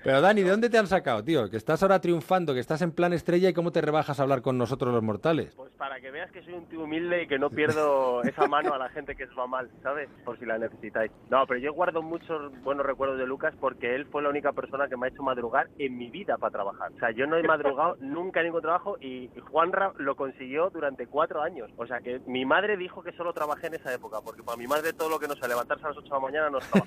[0.03, 1.47] Pero Dani, ¿de dónde te han sacado, tío?
[1.49, 4.41] Que estás ahora triunfando, que estás en plan estrella y cómo te rebajas a hablar
[4.41, 5.53] con nosotros los mortales.
[5.55, 8.73] Pues para que veas que soy un tío humilde y que no pierdo esa mano
[8.73, 10.09] a la gente que os va mal, ¿sabes?
[10.25, 11.11] Por si la necesitáis.
[11.29, 14.87] No, pero yo guardo muchos buenos recuerdos de Lucas porque él fue la única persona
[14.87, 16.91] que me ha hecho madrugar en mi vida para trabajar.
[16.93, 21.05] O sea, yo no he madrugado nunca en ningún trabajo y Juanra lo consiguió durante
[21.05, 21.69] cuatro años.
[21.77, 24.65] O sea, que mi madre dijo que solo trabajé en esa época, porque para mi
[24.65, 26.85] madre todo lo que no sea levantarse a las 8 de la mañana no estaba.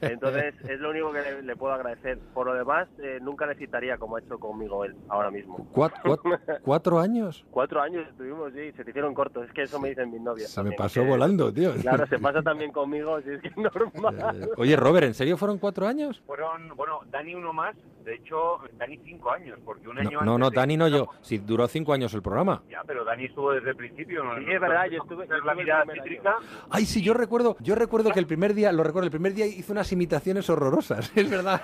[0.02, 4.16] Entonces, es lo único que le puedo agradecer por lo demás, eh, nunca necesitaría como
[4.16, 5.66] ha hecho conmigo él ahora mismo.
[5.72, 7.44] ¿Cuatro, años?
[7.50, 9.46] Cuatro años estuvimos, sí, se te hicieron cortos.
[9.46, 10.50] Es que eso me dicen mis novias.
[10.50, 11.72] Se me pasó volando, tío.
[11.74, 14.50] Claro, se pasa también conmigo, si es que es normal.
[14.56, 16.22] Oye, Robert, ¿en serio fueron cuatro años?
[16.26, 17.76] Fueron, bueno, Dani uno más.
[18.04, 21.08] De hecho, Dani cinco años, porque un año No, no, Dani no yo.
[21.20, 22.62] Si duró cinco años el programa.
[22.70, 24.24] Ya, pero Dani estuvo desde el principio.
[24.24, 24.36] ¿no?
[24.38, 25.24] Sí, es verdad, yo estuve...
[25.24, 26.36] en la vida cítrica.
[26.70, 29.46] Ay, sí, yo recuerdo, yo recuerdo que el primer día, lo recuerdo, el primer día
[29.46, 31.62] hizo unas imitaciones horrorosas, es verdad.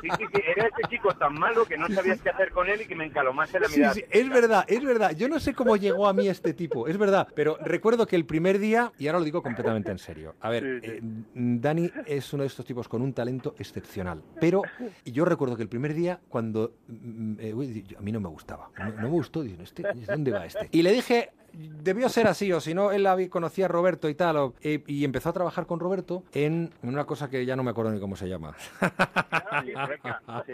[0.00, 2.80] Sí, sí, sí, era este chico tan malo que no sabías qué hacer con él
[2.82, 3.94] y que me encalomase la mirada.
[3.94, 5.12] sí, es verdad, es verdad.
[5.16, 7.28] Yo no sé cómo llegó a mí este tipo, es verdad.
[7.34, 10.34] Pero recuerdo que el primer día, y ahora lo digo completamente en serio.
[10.40, 11.00] A ver, eh,
[11.34, 14.22] Dani es uno de estos tipos con un talento excepcional.
[14.40, 14.62] Pero
[15.04, 18.28] yo recuerdo que el primer día, cuando mm, eh, uy, yo- a mí no me
[18.28, 20.68] gustaba, no, no me gustó, digo, este, ¿dónde va este?
[20.72, 24.36] Y le dije, debió ser así, o si no, él conocía a Roberto y tal,
[24.36, 27.70] o- eh, y empezó a trabajar con Roberto en una cosa que ya no me
[27.70, 28.54] acuerdo ni cómo se llama.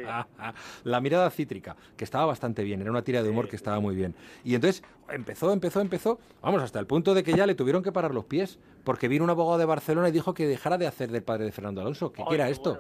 [0.85, 3.95] La mirada cítrica, que estaba bastante bien, era una tira de humor que estaba muy
[3.95, 4.15] bien.
[4.45, 7.93] Y entonces empezó, empezó, empezó, vamos, hasta el punto de que ya le tuvieron que
[7.93, 8.59] parar los pies,
[8.91, 11.53] porque vino un abogado de Barcelona y dijo que dejara de hacer del padre de
[11.53, 12.11] Fernando Alonso.
[12.11, 12.77] ¿Qué, qué era esto?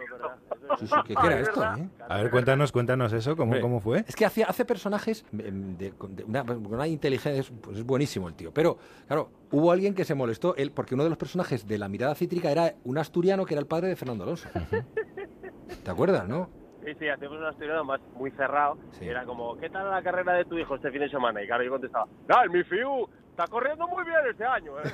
[0.77, 1.63] Sí, sí, ¿qué, qué era esto?
[1.63, 1.89] eh?
[2.09, 4.05] A ver, cuéntanos, cuéntanos eso, ¿cómo, Hombre, cómo fue?
[4.09, 8.27] Es que hace, hace personajes em, de, con- de una, inteligencia, es- pues es buenísimo
[8.27, 8.51] el tío.
[8.53, 11.87] Pero, claro, hubo alguien que se molestó, él, porque uno de los personajes de la
[11.89, 14.49] mirada cítrica era un asturiano que era el padre de Fernando Alonso.
[15.85, 16.51] ¿Te acuerdas, no?
[16.85, 18.79] Sí, sí, hacíamos un asturiano más muy cerrado.
[18.99, 19.05] Sí.
[19.05, 21.41] Y era como, ¿qué tal la carrera de tu hijo este fin de semana?
[21.41, 23.07] Y claro, yo contestaba, ¡Ah, mi fiu!
[23.31, 24.93] Está corriendo muy bien este año, ¿eh?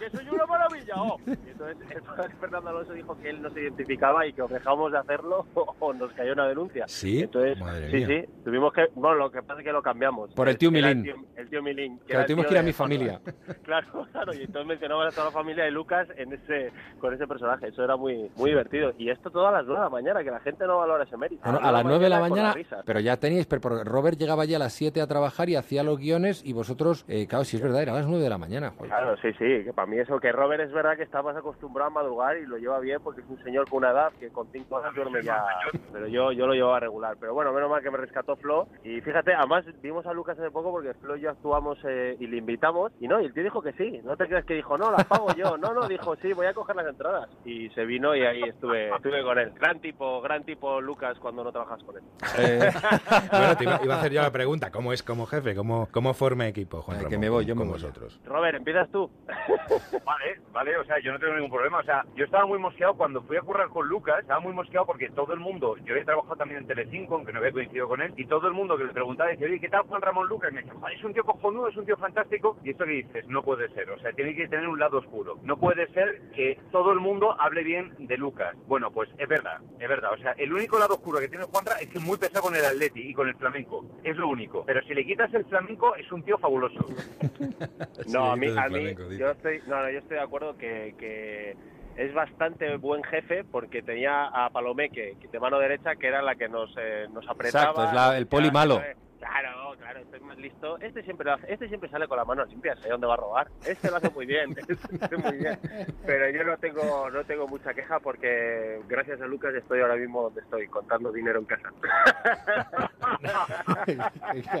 [0.00, 1.20] Que soy una maravilla, oh.
[1.26, 4.92] Y entonces, entonces Fernando Alonso dijo que él no se identificaba y que o dejamos
[4.92, 6.84] de hacerlo o, nos cayó una denuncia.
[6.88, 8.06] Sí, Entonces, madre sí, mía.
[8.06, 10.32] sí, tuvimos que, bueno, lo que pasa es que lo cambiamos.
[10.32, 10.98] Por el tío Milín.
[10.98, 11.98] El tío, el tío Milín.
[12.06, 13.20] Que el tuvimos que ir a mi familia.
[13.64, 17.26] Claro, claro, y entonces mencionamos a toda la familia de Lucas en ese, con ese
[17.26, 18.92] personaje, eso era muy, muy divertido.
[18.98, 21.16] Y esto todo a las 9 de la mañana, que la gente no valora ese
[21.16, 21.42] mérito.
[21.44, 22.82] No, no, a las 9 de la mañana, risas.
[22.84, 25.98] pero ya teníais, pero Robert llegaba ya a las 7 a trabajar y hacía los
[25.98, 28.70] guiones y vosotros, eh, claro, si es verdad, era a las 9 de la mañana.
[28.70, 28.88] joder.
[28.88, 31.90] Claro, sí, sí, que para mí eso, que Robert es verdad que está más acostumbrado
[31.90, 34.50] a madrugar y lo lleva bien porque es un señor con una edad que con
[34.50, 35.44] 5 horas duerme ya,
[35.92, 37.16] pero yo, yo lo llevaba regular.
[37.20, 40.50] Pero bueno, menos mal que me rescató Flo y fíjate, además vimos a Lucas hace
[40.50, 43.42] poco porque Flo y yo actuamos eh, y le invitamos y no, y el tío
[43.42, 46.14] dijo que sí, no te creas que dijo, no, las pago yo, no, no, dijo,
[46.16, 49.52] sí, voy a coger las entradas y se vino y ahí estuve, estuve con él.
[49.58, 52.02] Gran tipo, gran tipo Lucas cuando no trabajas con él.
[52.38, 52.70] Eh,
[53.30, 55.54] Bueno, te iba, iba a hacer yo la pregunta, ¿cómo es como jefe?
[55.54, 58.20] ¿Cómo, cómo forma equipo, Juan Eh, que Ramón, me voy, yo con me vosotros?
[58.24, 59.10] Robert, ¿empiezas tú?
[60.04, 61.78] Vale, vale, o sea, yo no tengo ningún problema.
[61.78, 64.86] O sea, yo estaba muy mosqueado cuando fui a currar con Lucas, estaba muy mosqueado
[64.86, 68.00] porque todo el mundo, yo he trabajado también en Telecinco, aunque no había coincidido con
[68.02, 70.50] él, y todo el mundo que le preguntaba decía, oye, ¿qué tal Juan Ramón Lucas?
[70.50, 72.56] Y me decía, "Joder, es un tío cojonudo, es un tío fantástico.
[72.64, 75.38] Y esto que dices, no puede ser, o sea, tiene que tener un lado oscuro.
[75.42, 78.56] No puede ser que todo el mundo hable bien de Lucas.
[78.66, 80.12] Bueno, pues es verdad, es verdad.
[80.12, 82.56] O sea, el único lado oscuro que tiene Juanra es que es muy pesado con
[82.56, 83.84] el Atleti y con el flamenco.
[84.02, 84.64] Es lo único.
[84.66, 86.80] Pero si le quitas el flamenco, es un tío fabuloso.
[88.06, 91.56] No, a mí, a mí yo estoy, no, no, yo estoy de acuerdo que, que
[91.96, 96.48] es bastante buen jefe porque tenía a Palomeque de mano derecha que era la que
[96.48, 97.64] nos, eh, nos apretaba.
[97.70, 98.80] Exacto, es la- el poli malo.
[99.20, 100.78] Claro, claro, estoy más listo.
[100.80, 102.88] Este siempre lo hace- este siempre sale con las manos limpias, ¿eh?
[102.88, 103.48] ¿Dónde va a robar?
[103.66, 105.58] Este lo hace muy bien, este muy bien.
[106.06, 110.22] Pero yo no tengo, no tengo mucha queja porque gracias a Lucas estoy ahora mismo
[110.22, 111.70] donde estoy, contando dinero en casa.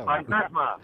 [0.04, 0.76] ¡Fantasma!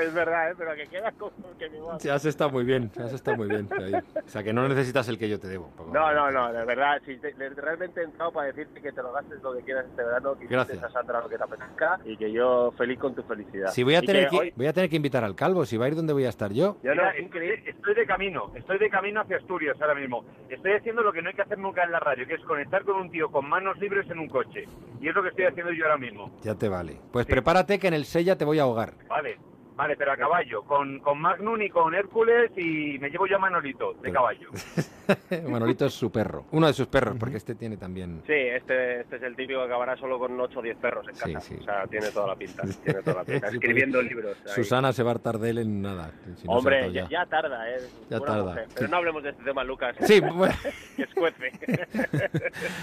[0.00, 0.54] es verdad, ¿eh?
[0.56, 2.00] Pero que queda como que mi madre.
[2.00, 3.68] Sí, has estado muy bien, has estado muy bien.
[3.80, 3.94] ahí.
[3.94, 5.72] O sea, que no necesitas el que yo te debo.
[5.92, 9.12] No, no, no, de verdad, si te- realmente he entrado para decirte que te lo
[9.12, 10.82] gastes lo que quieras este verano, que Gracias.
[10.84, 13.70] a Sandra lo que te apetezca y que yo feliz con tu felicidad.
[13.70, 15.76] Si voy a Y tener que, hoy- voy a tener que invitar al calvo, si
[15.76, 16.76] va a ir donde voy a estar yo.
[16.82, 17.70] yo no, Mira, es estoy, increíble.
[17.70, 20.24] estoy de camino, estoy de camino hacia Asturias ahora mismo.
[20.48, 22.84] Estoy haciendo lo que no hay que hacer nunca en la radio, que es conectar
[22.84, 24.64] con un tío con manos libres en un coche.
[25.00, 26.30] Y es lo que estoy haciendo yo ahora mismo.
[26.42, 26.96] Ya te vale.
[27.12, 27.32] Pues Sí.
[27.32, 28.94] prepárate que en el Sella te voy a ahogar.
[29.08, 29.38] Vale,
[29.78, 33.38] vale, pero a caballo, con, con Magnum y con Hércules y me llevo yo a
[33.38, 34.50] Manolito, de caballo.
[35.48, 36.46] Manolito es su perro.
[36.50, 38.22] Uno de sus perros, porque este tiene también...
[38.26, 41.14] Sí, este, este es el típico que acabará solo con 8 o 10 perros en
[41.14, 41.40] Sí, casa.
[41.48, 41.56] sí.
[41.60, 42.62] O sea, tiene toda la pinta.
[42.84, 43.48] Tiene toda la pinta.
[43.50, 44.36] Sí, Escribiendo libros.
[44.46, 44.52] ahí.
[44.54, 46.10] Susana se va a hartar de él en nada.
[46.36, 47.78] si no Hombre, ya, ya tarda, ¿eh?
[48.10, 48.66] Ya Buena tarda, mujer.
[48.74, 48.90] Pero sí.
[48.90, 49.96] no hablemos de este tema, Lucas.
[50.00, 50.54] Sí, bueno,
[50.96, 51.52] que escuece.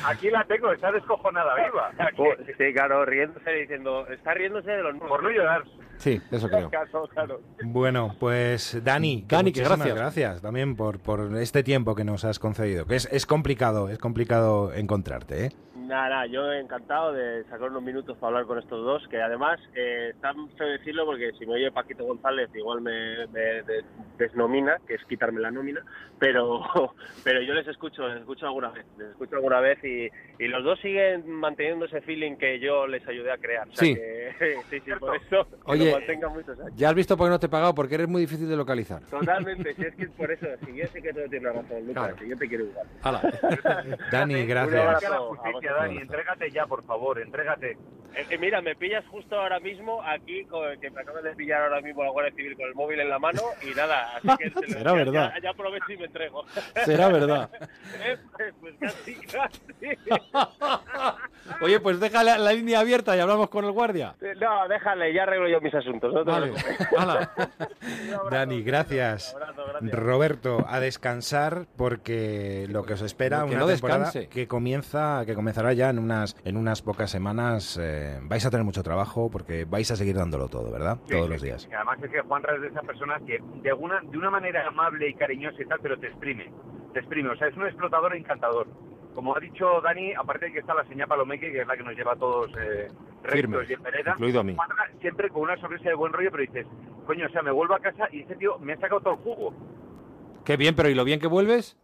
[0.06, 1.92] Aquí la tengo, está descojonada viva.
[2.58, 4.96] sí, claro, riéndose diciendo, está riéndose de los.
[4.98, 5.64] Por no llorar.
[5.98, 6.70] Sí, eso creo.
[6.70, 7.42] Claro, claro.
[7.64, 9.96] Bueno, pues Dani, que Dani, que muchísimas gracias.
[9.98, 13.98] gracias también por, por este tiempo que nos has concedido, que es, es complicado, es
[13.98, 15.52] complicado encontrarte, ¿eh?
[15.86, 19.60] Nada, nada, yo encantado de sacar unos minutos para hablar con estos dos, que además
[19.76, 23.84] eh, está feo decirlo porque si me oye Paquito González igual me, me de-
[24.18, 25.82] desnomina, que es quitarme la nómina,
[26.20, 26.62] pero
[27.24, 30.10] pero yo les escucho, les escucho alguna vez, les escucho alguna vez y,
[30.44, 33.68] y los dos siguen manteniendo ese feeling que yo les ayudé a crear.
[33.68, 33.94] O sea Sí.
[33.96, 34.26] que-
[34.70, 36.72] sí, sí, por eso Oye, lo muchos años.
[36.76, 39.04] Ya has visto por qué no te he pagado, porque eres muy difícil de localizar.
[39.04, 41.94] Totalmente, si es que es por eso, si yo sé que todo tiene razón, Lucas,
[42.06, 42.18] Claro.
[42.20, 42.88] si yo te quiero igual.
[43.04, 43.22] Hala.
[44.12, 44.82] Dani, Un gracias.
[44.82, 45.36] abrazo.
[45.76, 47.78] Dani, entrégate ya, por favor, entrégate.
[48.16, 51.64] Eh, eh, mira, me pillas justo ahora mismo aquí, con, que me acabo de pillar
[51.64, 54.50] ahora mismo la Guardia Civil con el móvil en la mano y nada, así que
[54.52, 55.34] se lo- Será verdad.
[55.36, 56.46] Ya, ya aprovecho y me entrego.
[56.86, 57.50] Será verdad.
[58.06, 59.62] Eh, pues, pues casi, casi.
[61.62, 64.16] Oye, pues deja la, la línea abierta y hablamos con el guardia.
[64.40, 66.14] No, déjale, ya arreglo yo mis asuntos.
[66.14, 66.54] No te Vale.
[68.32, 69.34] Dani, gracias.
[69.36, 69.92] Un abrazo, gracias.
[70.00, 74.30] Roberto, a descansar porque lo que os espera Que una no temporada descanse.
[74.30, 77.78] que comienza, que comenzará ya en unas en unas pocas semanas.
[77.82, 81.00] eh, vais a tener mucho trabajo porque vais a seguir dándolo todo, ¿verdad?
[81.06, 81.48] Sí, Todos sí, los sí.
[81.48, 81.68] días.
[81.70, 84.68] Y Además es que Juanra es de esas personas que de alguna de una manera
[84.68, 86.52] amable y cariñosa y tal, pero te exprime,
[86.94, 87.30] te exprime.
[87.30, 88.68] O sea, es un explotador encantador.
[89.14, 91.84] Como ha dicho Dani, aparte de que está la señal Palomeque, que es la que
[91.84, 92.90] nos lleva a todos eh,
[93.24, 94.54] rectos Firmes, y en vereda, incluido a mí.
[94.56, 96.68] Juanra siempre con una sonrisa de buen rollo, pero dices,
[97.08, 99.20] coño, o sea, me vuelvo a casa y ese tío me ha sacado todo el
[99.22, 99.54] jugo.
[100.44, 101.78] Qué bien, pero ¿y lo bien que vuelves?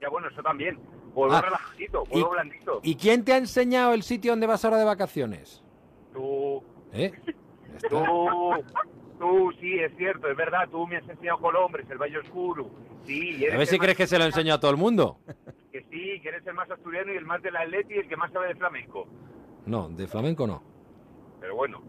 [0.00, 0.78] Ya bueno, eso también.
[1.14, 2.80] Vuelvo Ah, relajadito, y- vuelvo blandito.
[2.82, 5.62] ¿Y quién te ha enseñado el sitio donde vas ahora de vacaciones?
[6.12, 7.12] Tú, ¿Eh?
[7.88, 8.28] Tú,
[9.18, 12.68] tú, sí, es cierto, es verdad, tú me has enseñado Colombres, el Valle Oscuro.
[13.04, 15.18] Sí, y A ver si crees que se lo enseño a todo el mundo.
[15.72, 18.16] Que sí, que eres el más asturiano y el más del Atleti y el que
[18.16, 19.06] más sabe de flamenco.
[19.66, 20.62] No, de flamenco no.
[21.40, 21.80] Pero bueno,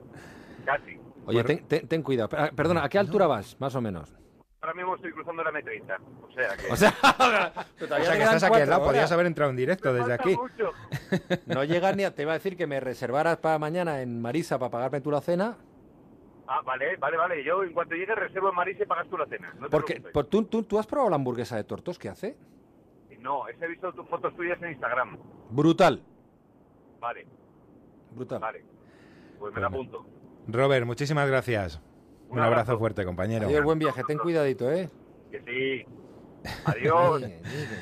[0.66, 0.98] casi.
[1.26, 2.30] Oye, ten, ten- ten cuidado.
[2.30, 4.16] Per- Perdona, ¿a qué altura vas, más o menos?
[4.62, 6.72] Ahora mismo estoy cruzando la M30, o sea que...
[6.72, 6.90] O sea,
[7.82, 10.36] O sea, que estás aquí al lado, podías haber entrado en directo desde aquí.
[10.36, 10.72] mucho.
[11.48, 12.14] No llegas ni a...
[12.14, 15.22] Te iba a decir que me reservaras para mañana en Marisa para pagarme tú la
[15.22, 15.58] cena.
[16.48, 17.44] Ah, vale, vale, vale.
[17.44, 19.52] Yo en cuanto llegue reservo en Marisa y pagas tú la cena.
[19.58, 22.38] No te Porque por- tú, tú, tú has probado la hamburguesa de tortos que hace.
[23.20, 25.18] No, he visto tus fotos tuyas en Instagram.
[25.52, 26.04] Brutal.
[27.00, 27.26] Vale,
[28.12, 28.40] Brutal.
[28.40, 28.64] vale.
[29.40, 30.06] Pues me la apunto.
[30.48, 31.80] Robert, muchísimas gracias.
[32.32, 32.62] Un, Un abrazo.
[32.62, 32.80] abrazo.
[32.80, 33.48] fuerte, compañero.
[33.48, 34.04] Adiós, buen viaje.
[34.08, 34.90] Ten cuidadito, ¿eh?
[35.30, 36.50] Que sí.
[36.66, 37.24] Adiós.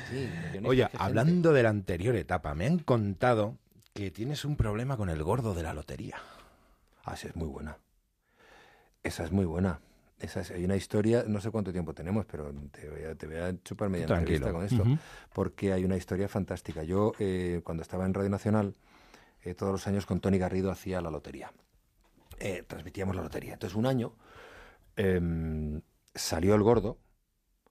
[0.64, 3.56] Oye, hablando de la anterior etapa, me han contado
[3.94, 6.16] que tienes un problema con el gordo de la lotería.
[7.04, 7.78] Ah, sí, es muy buena.
[9.02, 9.80] Esa es muy buena.
[10.18, 13.26] Esa es, hay una historia, no sé cuánto tiempo tenemos, pero te voy a, te
[13.26, 14.48] voy a chupar media Tranquilo.
[14.48, 16.82] entrevista con esto, porque hay una historia fantástica.
[16.82, 18.74] Yo, eh, cuando estaba en Radio Nacional,
[19.42, 21.52] eh, todos los años con Tony Garrido hacía la lotería.
[22.40, 23.52] Eh, transmitíamos la lotería.
[23.52, 24.14] Entonces, un año
[24.96, 25.82] em,
[26.14, 26.98] salió el gordo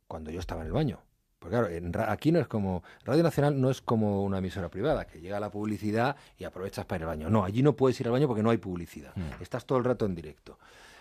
[0.08, 1.02] cuando yo estaba en el baño.
[1.40, 2.84] Porque claro, en aquí no es como.
[3.04, 6.98] Radio Nacional no es como una emisora privada, que llega la publicidad y aprovechas para
[6.98, 7.30] ir al baño.
[7.30, 9.16] No, allí no puedes ir al baño porque no hay publicidad.
[9.16, 9.42] Mm.
[9.42, 10.60] Estás todo el rato en directo.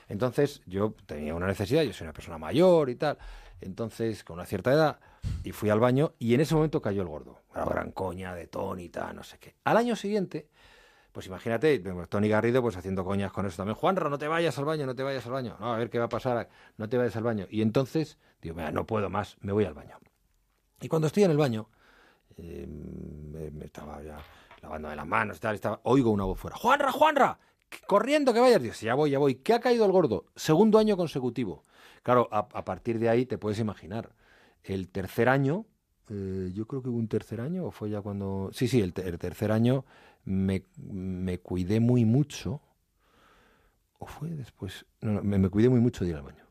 [0.09, 3.19] Entonces, yo tenía una necesidad, yo soy una persona mayor y tal.
[3.61, 5.01] Entonces, con una cierta edad,
[5.43, 7.43] y fui al baño, y en ese momento cayó el gordo.
[7.55, 9.57] La gran coña de Tony y tal, no sé qué.
[9.65, 10.49] Al año siguiente,
[11.19, 13.75] pues imagínate, Tony Garrido pues haciendo coñas con eso también.
[13.75, 15.57] Juanra, no te vayas al baño, no te vayas al baño.
[15.59, 17.49] No, a ver qué va a pasar, no te vayas al baño.
[17.51, 19.99] Y entonces, digo, mira, no puedo más, me voy al baño.
[20.81, 21.71] Y cuando estoy en el baño,
[22.37, 24.19] eh, me, estaba ya
[24.63, 27.41] lavándome las manos tal, estaba, oigo una voz fuera, Juanra, Juanra,
[27.89, 28.63] corriendo que vayas.
[28.63, 29.35] Digo, "Sí, ya voy, ya voy.
[29.35, 30.27] ¿Qué ha caído el gordo?
[30.37, 31.65] Segundo año consecutivo.
[32.05, 34.13] Claro, a, partir de ahí te puedes imaginar.
[34.63, 35.67] El tercer año,
[36.11, 38.51] eh, yo creo que hubo un tercer año, o fue ya cuando...
[38.53, 39.85] Sí, sí, el tercer año
[40.25, 42.61] me, me cuidé muy mucho.
[43.99, 44.87] ¿O fue después?
[45.01, 46.45] No, no, me, me cuidé muy mucho de ir al baño.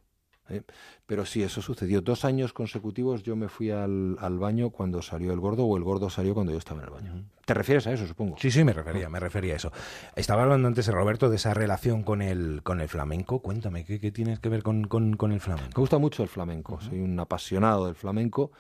[0.50, 0.64] ¿eh?
[1.06, 2.02] Pero sí, eso sucedió.
[2.02, 5.84] Dos años consecutivos yo me fui al, al baño cuando salió el gordo o el
[5.84, 7.24] gordo salió cuando yo estaba en el baño.
[7.46, 8.36] ¿Te refieres a eso, supongo?
[8.38, 9.72] Sí, sí, me refería, me refería a eso.
[10.18, 13.40] Estaba hablando antes, Roberto, de esa relación con el, con el flamenco.
[13.40, 15.80] Cuéntame, ¿qué, qué tienes que ver con, con- con el Me flamenco?
[15.80, 18.52] gusta mucho el flamenco, soy un apasionado del flamenco,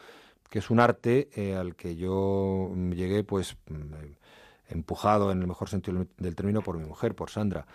[0.50, 4.18] que es un arte eh, al que yo llegué pues mm, eh,
[4.70, 7.66] empujado en el mejor sentido del término por mi mujer, por Sandra,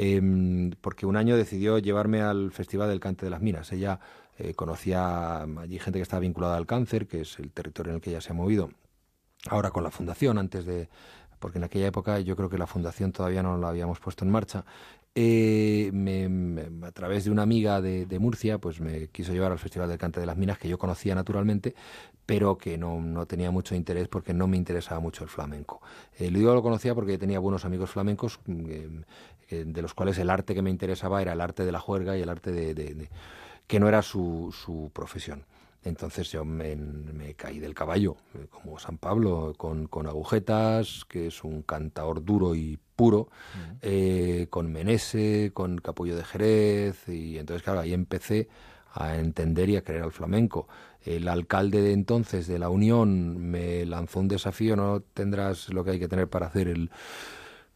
[0.00, 3.72] Em, porque un año decidió llevarme al Festival del Cante de las Minas.
[3.72, 3.98] Ella
[4.36, 8.00] eh, conocía allí gente que estaba vinculada al cáncer, que es el territorio en el
[8.00, 8.70] que ella se ha movido,
[9.48, 10.88] ahora con la fundación, antes de
[11.40, 14.30] porque en aquella época yo creo que la fundación todavía no la habíamos puesto en
[14.30, 14.64] marcha.
[15.14, 19.88] Eh, me- a través de una amiga de, Murcia, pues me quiso llevar al Festival
[19.88, 21.74] del Cante de las Minas, que yo conocía naturalmente,
[22.26, 25.80] pero que no, no tenía mucho interés porque no me interesaba mucho el flamenco.
[26.18, 28.64] Eh, lo digo lo conocía porque tenía buenos amigos flamencos, mm,
[29.50, 32.16] eh, de los cuales el arte que me interesaba era el arte de la juerga
[32.16, 33.10] y el arte de, de- de-
[33.66, 35.44] que no era su, su profesión.
[35.84, 41.28] Entonces yo me, me caí del caballo, eh, como San Pablo, con, con agujetas, que
[41.28, 43.28] es un cantaor duro y puro,
[43.80, 48.48] eh, con Menese, con Capullo de Jerez, y entonces claro, ahí empecé
[48.92, 50.66] a entender y a creer al flamenco.
[51.04, 55.92] El alcalde de entonces de la Unión me lanzó un desafío, no tendrás lo que
[55.92, 56.90] hay que tener para hacer el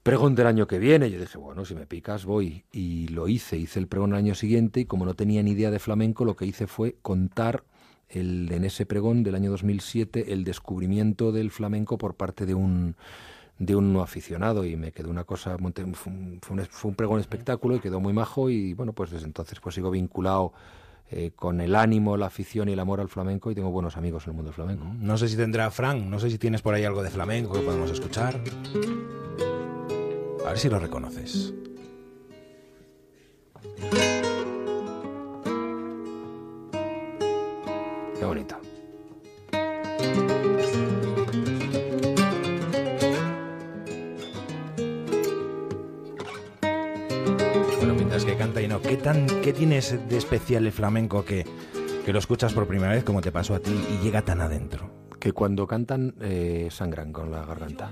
[0.03, 1.11] pregón del año que viene.
[1.11, 2.65] Yo dije, bueno, si me picas voy.
[2.73, 5.71] Y lo hice, hice el pregón el año siguiente y como no tenía ni idea
[5.71, 7.65] de flamenco, lo que hice fue contar
[8.13, 12.97] el, en ese pregón del año 2007 el descubrimiento del flamenco por parte de un
[13.59, 17.77] de un no aficionado y me quedó una cosa, fue un, fue un pregón espectáculo
[17.77, 20.53] y quedó muy majo y bueno, pues desde entonces pues sigo vinculado
[21.11, 24.25] eh, con el ánimo, la afición y el amor al flamenco y tengo buenos amigos
[24.25, 24.85] en el mundo del flamenco.
[24.99, 27.61] No sé si tendrá Frank, no sé si tienes por ahí algo de flamenco que
[27.61, 28.41] podemos escuchar.
[30.45, 31.53] A ver si lo reconoces.
[38.23, 38.57] Qué bonito.
[48.25, 48.81] que canta y no.
[48.81, 51.45] ¿Qué, tan, qué tienes de especial el flamenco que,
[52.07, 55.09] que lo escuchas por primera vez, como te pasó a ti, y llega tan adentro?
[55.19, 57.91] Que cuando cantan eh, sangran con la garganta.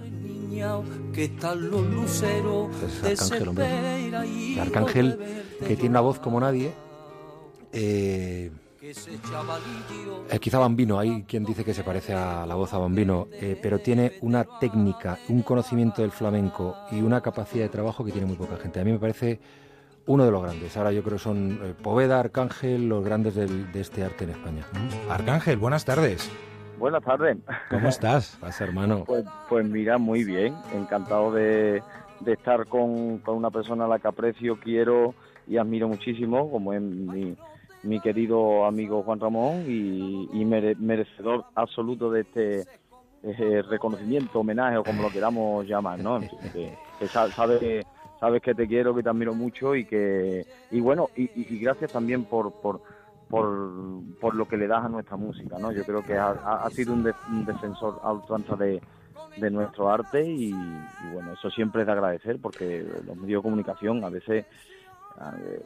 [3.05, 4.61] Es Arcángel, hombre.
[4.61, 5.19] Arcángel,
[5.67, 6.73] que tiene una voz como nadie.
[7.73, 8.53] Eh,
[8.83, 13.59] eh, quizá Bambino, hay quien dice que se parece a la voz a Bambino, eh,
[13.61, 18.27] pero tiene una técnica, un conocimiento del flamenco y una capacidad de trabajo que tiene
[18.27, 18.81] muy poca gente.
[18.81, 19.39] A mí me parece
[20.07, 20.77] uno de los grandes.
[20.79, 24.31] Ahora yo creo que son eh, Poveda, Arcángel, los grandes del, de este arte en
[24.31, 24.65] España.
[25.11, 26.31] Arcángel, buenas tardes.
[26.79, 27.37] Buenas tardes.
[27.69, 28.39] ¿Cómo estás?
[28.41, 29.05] Vas, hermano.
[29.05, 30.55] Pues, pues, mira, muy bien.
[30.75, 31.83] Encantado de,
[32.21, 35.15] de estar con, con, una persona a la que aprecio, quiero
[35.47, 37.37] y admiro muchísimo, como es mi,
[37.83, 42.65] mi querido amigo Juan Ramón, y, merecedor absoluto de este
[43.23, 46.21] eh, reconocimiento, homenaje o como lo queramos llamar, ¿no?
[46.53, 47.85] que, que sabe
[48.21, 52.25] sabes que te quiero, que te admiro mucho y que y bueno y, gracias también
[52.25, 52.83] por, por
[53.31, 55.71] por, lo que le das a nuestra música, ¿no?
[55.71, 57.05] Yo creo que ha, sido un,
[57.45, 58.83] defensor a ultranza de,
[59.37, 60.53] de nuestro arte y,
[61.13, 64.47] bueno, eso siempre es de agradecer porque los medios de comunicación a veces
[65.45, 65.63] eh,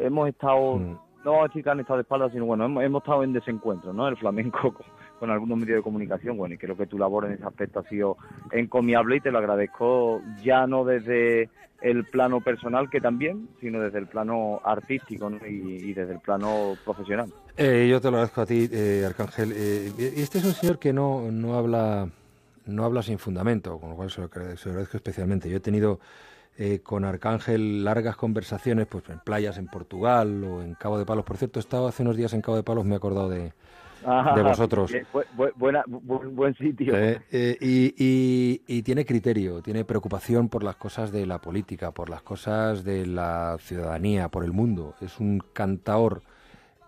[0.00, 0.98] hemos estado, mm.
[1.24, 4.08] No vamos a que han estado de espaldas, sino bueno, hemos, estado en desencuentro, ¿no?
[4.08, 4.74] El flamenco
[5.18, 6.36] con algunos medios de comunicación.
[6.36, 8.16] Bueno, y creo que tu labor en ese aspecto ha sido
[8.52, 11.50] encomiable y te lo agradezco ya no desde
[11.80, 17.32] el plano personal que también, sino desde el plano artístico y, desde el plano profesional.
[17.56, 19.52] Eh, yo te lo agradezco a ti, eh, Arcángel.
[19.54, 22.08] Eh, este es un señor que no, no habla
[22.68, 25.48] no habla sin fundamento, con lo cual se lo, agradezco especialmente.
[25.48, 26.00] Yo he tenido
[26.82, 31.24] con Arcángel largas conversaciones pues en playas en Portugal o en Cabo de Palos.
[31.24, 33.52] Por cierto, he estado hace unos días en Cabo de Palos, me he acordado de,
[34.34, 34.92] de vosotros.
[36.32, 36.96] buen sitio.
[36.96, 42.08] Eh, eh, y, y, tiene criterio, tiene preocupación por las cosas de la política, por
[42.08, 44.94] las cosas de la ciudadanía, por el mundo.
[45.00, 46.22] Es un cantaor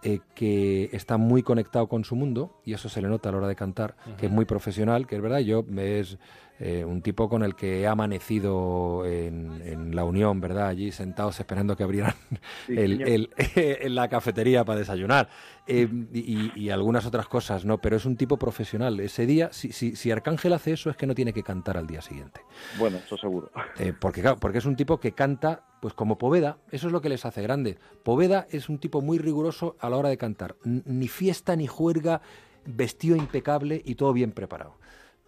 [0.02, 3.38] eh, que está muy conectado con su mundo y eso se le nota a la
[3.38, 6.18] hora de cantar, que es muy profesional, que es verdad, yo es
[6.62, 10.68] eh, un tipo con el que he amanecido en, la Unión, ¿verdad?
[10.68, 12.14] Allí sentados esperando que abrieran
[12.68, 15.30] el, en la cafetería para desayunar
[15.66, 17.78] eh, y, algunas otras cosas, ¿no?
[17.78, 19.00] Pero es un tipo profesional.
[19.00, 21.86] Ese día, si, si, si, Arcángel hace eso, es que no tiene que cantar al
[21.86, 22.42] día siguiente.
[22.78, 23.50] Bueno, eso seguro.
[23.98, 27.24] porque, porque es un tipo que canta pues como Poveda, eso es lo que les
[27.24, 27.78] hace grande.
[28.02, 30.56] Poveda es un tipo muy riguroso a la hora de cantar.
[30.64, 32.20] Ni fiesta ni juerga,
[32.66, 34.79] vestido impecable y todo bien preparado.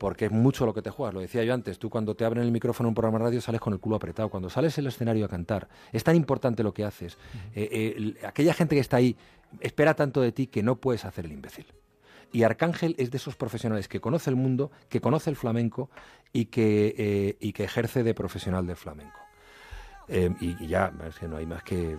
[0.03, 1.15] Porque es mucho lo que te juegas.
[1.15, 3.41] Lo decía yo antes, tú cuando te abren el micrófono en un programa de radio
[3.41, 4.29] sales con el culo apretado.
[4.31, 7.19] Cuando sales el escenario a cantar, es tan importante lo que haces.
[7.55, 9.17] Eh, eh, aquella gente que está ahí
[9.61, 11.67] espera tanto de ti que no puedes hacer el imbécil.
[12.33, 15.89] Y Arcángel es de esos profesionales que conoce el mundo, que conoce el flamenco
[16.33, 19.22] y que, eh, y que ejerce de profesional del flamenco.
[20.15, 21.97] Eh, y, ya, es que no hay más que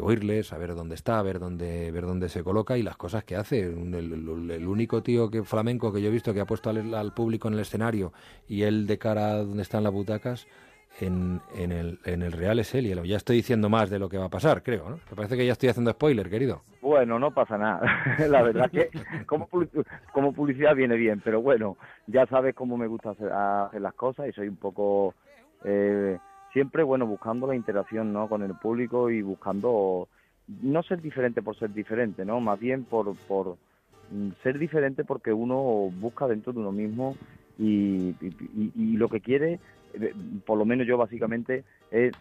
[0.00, 3.62] oírle, saber dónde está, ver dónde, ver dónde se coloca y las cosas que hace.
[3.62, 7.54] El, único tío que flamenco que yo he visto que ha puesto al, público en
[7.54, 8.12] el escenario
[8.46, 10.46] y él de cara a donde están las butacas,
[11.00, 12.86] en, en, el, en el Real es él.
[12.86, 14.88] Y ya estoy diciendo más de lo que va a pasar, creo.
[14.88, 15.00] ¿no?
[15.10, 16.62] Me parece que ya estoy haciendo spoiler, querido.
[16.80, 17.80] Bueno, no pasa nada.
[18.28, 18.90] La verdad que
[19.26, 19.48] como,
[20.12, 24.28] como publicidad viene bien, pero bueno, ya sabes cómo me gusta hacer, hacer las cosas
[24.28, 25.14] y soy un poco...
[25.64, 26.16] Eh,
[26.56, 28.30] siempre, bueno, buscando la interacción, ¿no?
[28.30, 30.08] Con el público y buscando
[30.62, 32.40] no ser diferente por ser diferente, ¿no?
[32.40, 33.58] Más bien por, por
[34.10, 37.14] mm, ser diferente porque uno busca dentro de uno mismo
[37.58, 38.14] y,
[38.74, 39.60] y, lo que quiere,
[39.92, 40.14] eh,
[40.46, 42.14] por lo menos yo básicamente, es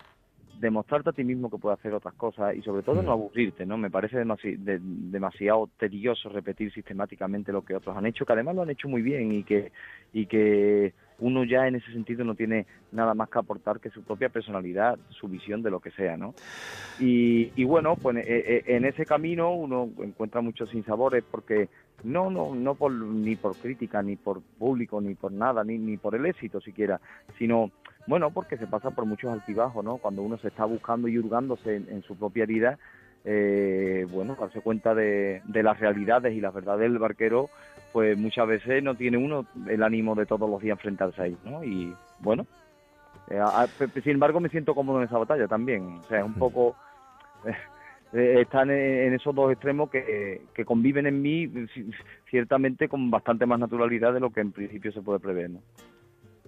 [0.59, 3.13] demostrarte a ti mismo que puedes hacer otras cosas y sobre todo no mm.
[3.13, 3.77] aburrirte, ¿no?
[3.77, 8.63] Me parece demasi demasiado tedioso repetir sistemáticamente lo que otros han hecho, que además lo
[8.63, 9.71] han hecho muy bien y que
[10.11, 14.03] y que uno ya en ese sentido no tiene nada más que aportar que su
[14.03, 16.33] propia personalidad, su visión de lo que sea, ¿no?
[16.99, 21.69] Y, bueno, pues eh, eh, en ese camino uno encuentra muchos sinsabores porque
[22.03, 25.97] no, no, no por, ni por crítica, ni por público, ni por nada, ni, ni
[25.97, 26.99] por el éxito siquiera,
[27.37, 27.71] sino,
[28.07, 29.97] bueno, porque se pasa por muchos altibajos, ¿no?
[29.97, 32.77] Cuando uno se está buscando y hurgándose en, su propia vida,
[33.23, 37.49] eh, bueno, darse cuenta de, de las realidades y las verdades del barquero,
[37.95, 41.39] pues muchas veces no tiene uno el ánimo de todos los días enfrentarse a ellos,
[41.45, 41.63] ¿no?
[41.63, 42.45] Y bueno,
[43.29, 43.69] eh, a-
[44.03, 46.75] sin embargo me siento cómodo en esa batalla también, o sea, es un poco...
[48.11, 51.95] eh, están en, en esos dos extremos que, que conviven en mí ci-
[52.29, 55.61] ciertamente con bastante más naturalidad de lo que en principio se puede prever, ¿no?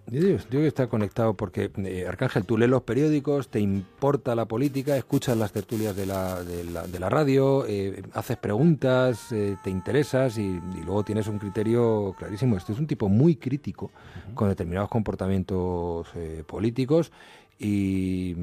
[0.10, 4.36] Yo digo, yo que está conectado porque, eh, Arcángel, tú lees los periódicos, te importa
[4.36, 9.34] la política, escuchas las tertulias de la, de la, de la radio, eh, haces preguntas,
[9.34, 12.56] eh, te interesas y, y luego tienes un criterio clarísimo.
[12.56, 13.92] Este es un tipo muy crítico
[14.34, 17.12] con determinados comportamientos eh, políticos
[17.60, 18.34] y,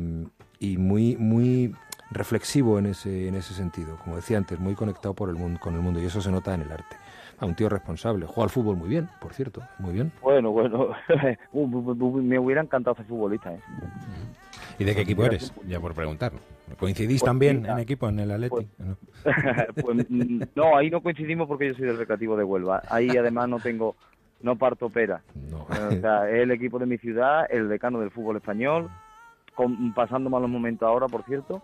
[0.61, 1.75] y muy, muy
[2.11, 3.97] reflexivo en ese, en ese sentido.
[4.05, 6.53] Como decía antes, muy conectado por el mundo, con el mundo y eso se nota
[6.53, 6.97] en el arte.
[7.39, 8.27] A un tío responsable.
[8.27, 10.13] Juega al fútbol muy bien, por cierto, muy bien.
[10.23, 10.89] Bueno, bueno,
[11.53, 13.61] me hubiera encantado ser futbolista, ¿eh?
[14.79, 15.53] ¿Y de qué equipo eres?
[15.67, 16.33] Ya por preguntar.
[16.79, 18.69] ¿Coincidís Pues también mira, en equipo, en el Atleti?
[18.79, 18.97] ¿No?
[19.83, 22.83] pues mm, no, ahí no coincidimos porque yo soy del Recreativo de Huelva.
[22.89, 23.95] Ahí además no tengo,
[24.43, 25.23] no parto pera.
[25.51, 25.65] No.
[25.65, 28.91] O sea, es el equipo de mi ciudad, el decano del fútbol español,
[29.55, 31.63] con- pasando malos momentos ahora, por cierto.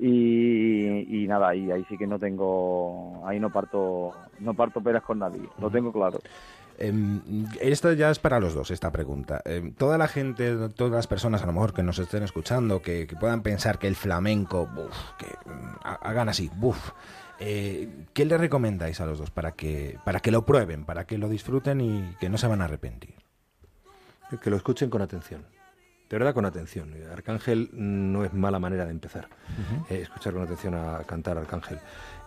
[0.00, 5.02] Y, y nada, ahí, ahí sí que no tengo, ahí no parto, no parto peras
[5.02, 6.20] con nadie, lo tengo claro.
[6.80, 7.20] Em,
[7.60, 9.42] esto ya es para los dos, esta pregunta.
[9.44, 13.08] Em, toda la gente, todas las personas a lo mejor que nos estén escuchando, que,
[13.08, 16.92] que puedan pensar que el flamenco, buf, que mm, ha- hagan así, buf,
[17.40, 21.18] eh, ¿qué le recomendáis a los dos para que, para que lo prueben, para que
[21.18, 23.14] lo disfruten y que no se van a arrepentir?
[24.40, 25.44] Que lo escuchen con atención.
[26.08, 26.94] De verdad, con atención.
[27.12, 29.28] Arcángel no es mala manera de empezar.
[29.90, 31.78] eh, escuchar con atención a cantar Arcángel.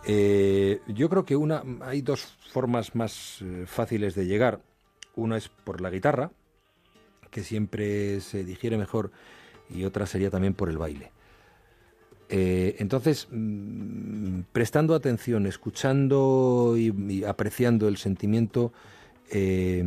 [0.06, 4.60] Eh, yo creo que una hay dos formas más eh, fáciles de llegar.
[5.16, 6.30] Una es por la guitarra,
[7.30, 9.10] que siempre se digiere mejor,
[9.68, 11.10] y otra sería también por el baile.
[12.34, 18.72] Entonces, mm, prestando atención, escuchando y, y apreciando el sentimiento,
[19.30, 19.82] eh,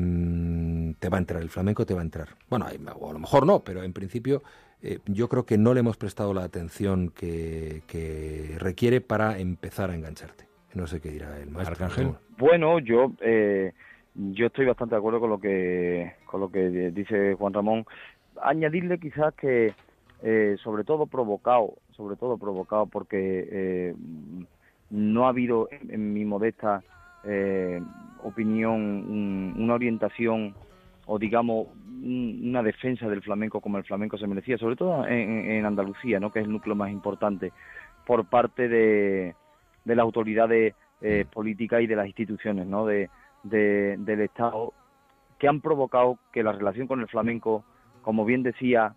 [1.00, 2.30] te va a entrar, el flamenco te va a entrar.
[2.50, 4.44] Bueno, a lo mejor no, pero en principio
[4.82, 9.90] eh, yo creo que no le hemos prestado la atención que, que requiere para empezar
[9.90, 10.46] a engancharte.
[10.74, 11.74] No sé qué dirá el maestro.
[11.74, 12.14] Arcángel.
[12.38, 13.72] Bueno, yo eh,
[14.14, 17.86] yo estoy bastante de acuerdo con lo que con lo que dice Juan Ramón.
[18.42, 19.74] Añadirle quizás que
[20.22, 23.96] eh, sobre todo provocado, sobre todo provocado porque eh,
[24.90, 26.84] no ha habido en, en mi modesta
[27.26, 27.82] eh,
[28.24, 30.56] opinión un- una orientación
[31.06, 31.68] o digamos
[32.04, 36.20] un- una defensa del flamenco como el flamenco se merecía, sobre todo en, en Andalucía,
[36.20, 36.32] ¿no?
[36.32, 37.52] que es el núcleo más importante,
[38.06, 39.36] por parte de,
[39.84, 42.86] de las autoridades eh, políticas y de las instituciones ¿no?
[42.86, 43.10] de,
[43.44, 44.74] de- del Estado
[45.38, 47.64] que han provocado que la relación con el flamenco,
[48.02, 48.94] como bien decía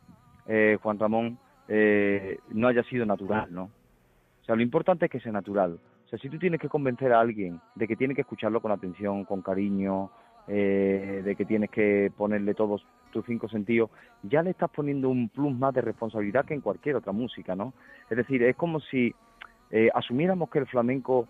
[0.47, 3.65] eh, Juan Ramón, eh, no haya sido natural, ¿no?
[3.65, 5.79] O sea, lo importante es que sea natural.
[6.09, 8.73] O sea, si tú tienes que convencer a alguien de que tiene que escucharlo con
[8.73, 10.09] atención, con cariño,
[10.47, 12.83] eh, de que tienes que ponerle todos
[13.13, 13.91] tus cinco sentidos,
[14.23, 17.75] ya le estás poniendo un plus más de responsabilidad que en cualquier otra música, ¿no?
[18.09, 19.15] Es decir, es como si
[19.71, 21.29] eh, asumiéramos que el flamenco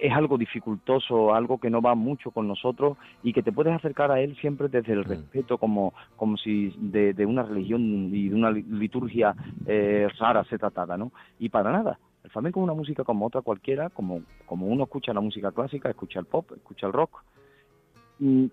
[0.00, 4.10] es algo dificultoso, algo que no va mucho con nosotros y que te puedes acercar
[4.10, 8.34] a él siempre desde el respeto, como, como si de, de una religión y de
[8.34, 11.12] una li- liturgia eh, rara se tratara, ¿no?
[11.38, 11.98] Y para nada.
[12.24, 15.88] El flamenco es una música como otra cualquiera, como, como uno escucha la música clásica,
[15.88, 17.22] escucha el pop, escucha el rock.
[18.18, 18.46] Mm,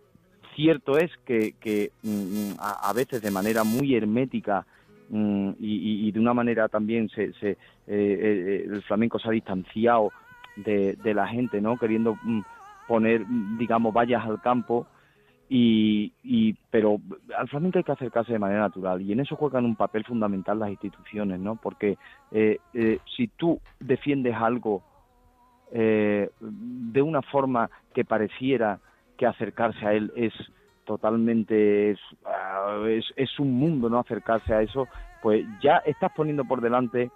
[0.56, 4.66] cierto es que, que mm, a, a veces de manera muy hermética
[5.10, 7.58] mm, y, y- y de una manera también se, se, eh,
[7.88, 10.12] eh, el flamenco se ha distanciado
[10.56, 11.78] de, de la gente, ¿no?
[11.78, 12.42] Queriendo mm,
[12.88, 14.88] poner, mm, digamos, vallas al campo
[15.48, 17.00] y, y pero
[17.38, 20.60] al flamenco hay que acercarse de manera natural y en eso juegan un papel fundamental
[20.60, 21.56] las instituciones, ¿no?
[21.56, 21.98] Porque
[22.32, 24.82] eh, eh, si tú defiendes algo
[25.72, 28.80] eh, de una forma que pareciera
[29.18, 30.34] que acercarse a él es
[30.86, 34.88] totalmente ah, es, es un mundo no acercarse a eso
[35.22, 37.10] pues ya estás poniendo por delante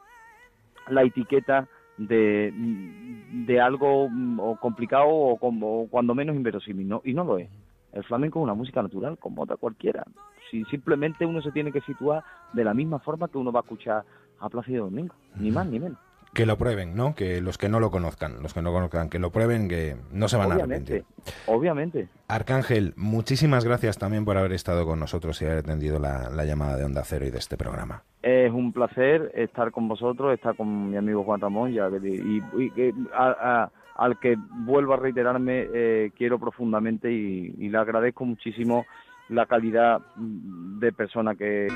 [0.88, 1.68] la etiqueta
[1.98, 7.02] de, de algo mm, complicado o, como, cuando menos inverosímil ¿no?
[7.04, 7.50] y no lo es
[7.94, 10.04] el flamenco es una música natural como otra cualquiera
[10.52, 12.24] si simplemente uno se tiene que situar
[12.54, 14.04] de la misma forma que uno va a escuchar
[14.40, 15.98] a Plácido Domingo ni más ni menos
[16.34, 17.16] Que lo prueben, ¿no?
[17.16, 20.28] Que los que no lo conozcan, los que no conozcan, que lo prueben, que no
[20.28, 21.44] se van a obviamente arrepentir.
[21.48, 26.46] obviamente Arcángel, muchísimas gracias también por haber estado con nosotros y haber atendido la, la
[26.46, 28.04] llamada de Onda Cero y de este programa.
[28.22, 32.70] Es un placer estar con vosotros, estar con mi amigo Juan Ramón ya, y, y
[32.72, 38.26] que a- a- al que vuelvo a reiterarme eh, quiero profundamente y, y le agradezco
[38.26, 38.86] muchísimo
[39.30, 41.68] la calidad mm, de persona que...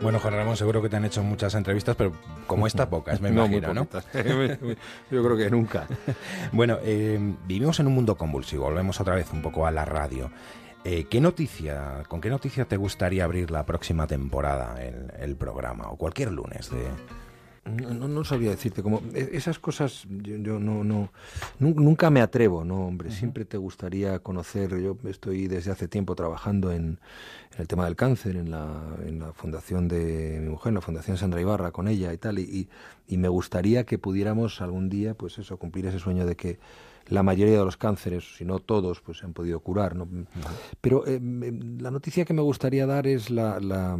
[0.00, 2.12] Bueno, Juan Ramón, seguro que te han hecho muchas entrevistas, pero
[2.46, 3.86] como esta, pocas, me imagino, ¿no?
[5.10, 5.86] Yo creo que nunca.
[6.52, 10.30] bueno, eh, vivimos en un mundo convulsivo, volvemos otra vez un poco a la radio.
[10.84, 15.84] Eh, ¿Qué noticia, con qué noticia te gustaría abrir la próxima temporada el, el programa
[15.88, 16.88] o cualquier lunes de,
[17.64, 21.10] no, no, sabría decirte, como e, esas cosas yo, no, no,
[21.58, 26.72] nunca me atrevo, no, hombre, siempre te gustaría conocer, yo estoy desde hace tiempo trabajando
[26.72, 26.98] en,
[27.58, 31.18] el tema del cáncer, en la, en la fundación de mi mujer, en la fundación
[31.18, 32.68] Sandra Ibarra, con ella y tal, y,
[33.06, 36.58] y, me gustaría que pudiéramos algún día, pues eso, cumplir ese sueño de que
[37.08, 39.96] la mayoría de los cánceres, si no todos, pues se han podido curar.
[39.96, 40.08] ¿no?
[40.80, 41.20] Pero eh,
[41.78, 43.98] la noticia que me gustaría dar es la, la,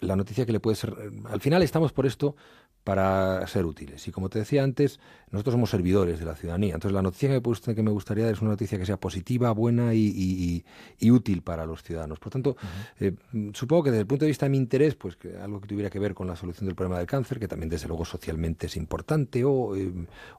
[0.00, 0.94] la, noticia que le puede ser...
[1.24, 2.36] Al final estamos por esto
[2.84, 4.06] para ser útiles.
[4.06, 6.74] Y como te decía antes, nosotros somos servidores de la ciudadanía.
[6.74, 7.28] Entonces, la noticia
[7.74, 10.62] que me gustaría dar es una noticia que sea positiva, buena y,
[11.10, 12.18] útil para los ciudadanos.
[12.18, 12.56] Por tanto,
[13.00, 13.14] eh,
[13.54, 15.88] supongo que desde el punto de vista de mi interés, pues que algo que tuviera
[15.88, 18.76] que ver con la solución del problema del cáncer, que también desde luego socialmente es
[18.76, 19.90] importante, o, eh,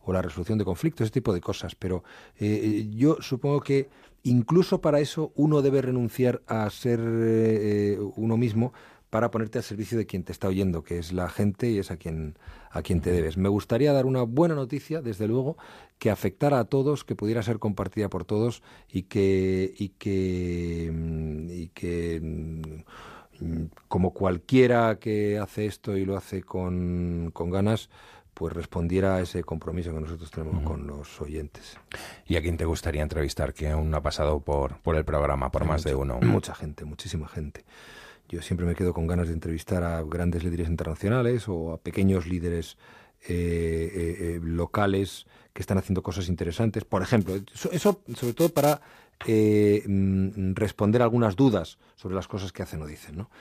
[0.08, 1.74] la resolución de conflictos, ese tipo de cosas.
[1.74, 2.04] Pero
[2.39, 3.89] eh, yo supongo que
[4.22, 7.00] incluso para eso uno debe renunciar a ser
[8.16, 8.72] uno mismo
[9.16, 11.89] para ponerte al servicio de quien te está oyendo, que es la gente y es
[11.89, 12.38] a quien,
[12.70, 13.38] a quien te debes.
[13.38, 15.55] Me gustaría dar una buena noticia, desde luego,
[15.99, 18.61] que afectara a todos, que pudiera ser compartida por todos
[18.91, 22.20] y que, y que, mm, y que
[23.39, 27.89] mm, como cualquiera que hace esto y lo hace con, con ganas,
[28.34, 31.80] pues respondiera a ese compromiso que nosotros tenemos con los oyentes.
[32.28, 35.51] ¿Y a quién te gustaría entrevistar que aún no ha pasado por, por el programa,
[35.51, 36.20] por más de uno?
[36.20, 37.63] Mucha gente, muchísima gente.
[38.30, 42.28] Yo siempre me quedo con ganas de entrevistar a grandes líderes internacionales o a pequeños
[42.28, 42.78] líderes
[43.28, 46.86] eh, eh, eh, locales que están haciendo cosas interesantes.
[46.86, 47.36] Por ejemplo,
[47.71, 48.82] eso, sobre todo para
[49.26, 53.17] mm, responder algunas dudas sobre las cosas que hacen o dicen.
[53.17, 53.32] ¿no?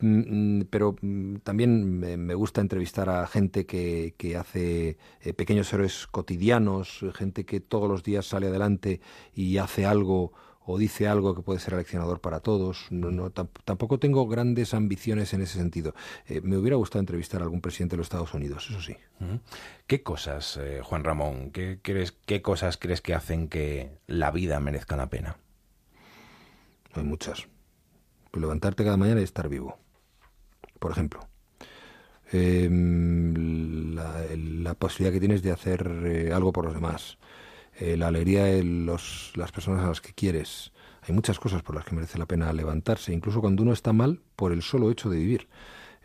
[0.00, 0.94] Mm, mm, pero
[1.42, 4.98] también me, gusta entrevistar a gente que, que hace
[5.36, 9.00] pequeños héroes cotidianos, gente que todos los días sale adelante
[9.34, 10.32] y hace algo
[10.64, 12.86] o dice algo que puede ser aleccionador para todos.
[12.90, 15.94] No, tampoco tengo grandes ambiciones en ese sentido.
[16.26, 18.96] Eh, me hubiera gustado entrevistar a algún presidente de los Estados Unidos, eso sí.
[19.86, 24.60] ¿Qué cosas, eh, Juan Ramón, qué, crees, qué cosas crees que hacen que la vida
[24.60, 25.38] merezca la pena?
[26.94, 27.46] Hay muchas.
[28.32, 29.78] Levantarte cada mañana y estar vivo.
[30.78, 31.20] Por ejemplo.
[32.32, 37.18] Em, la, posibilidad que tienes de hacer eh, algo por los demás
[37.80, 40.72] eh, la alegría de los, las personas a las que quieres.
[41.02, 44.20] Hay muchas cosas por las que merece la pena levantarse, incluso cuando uno está mal
[44.36, 45.48] por el solo hecho de vivir.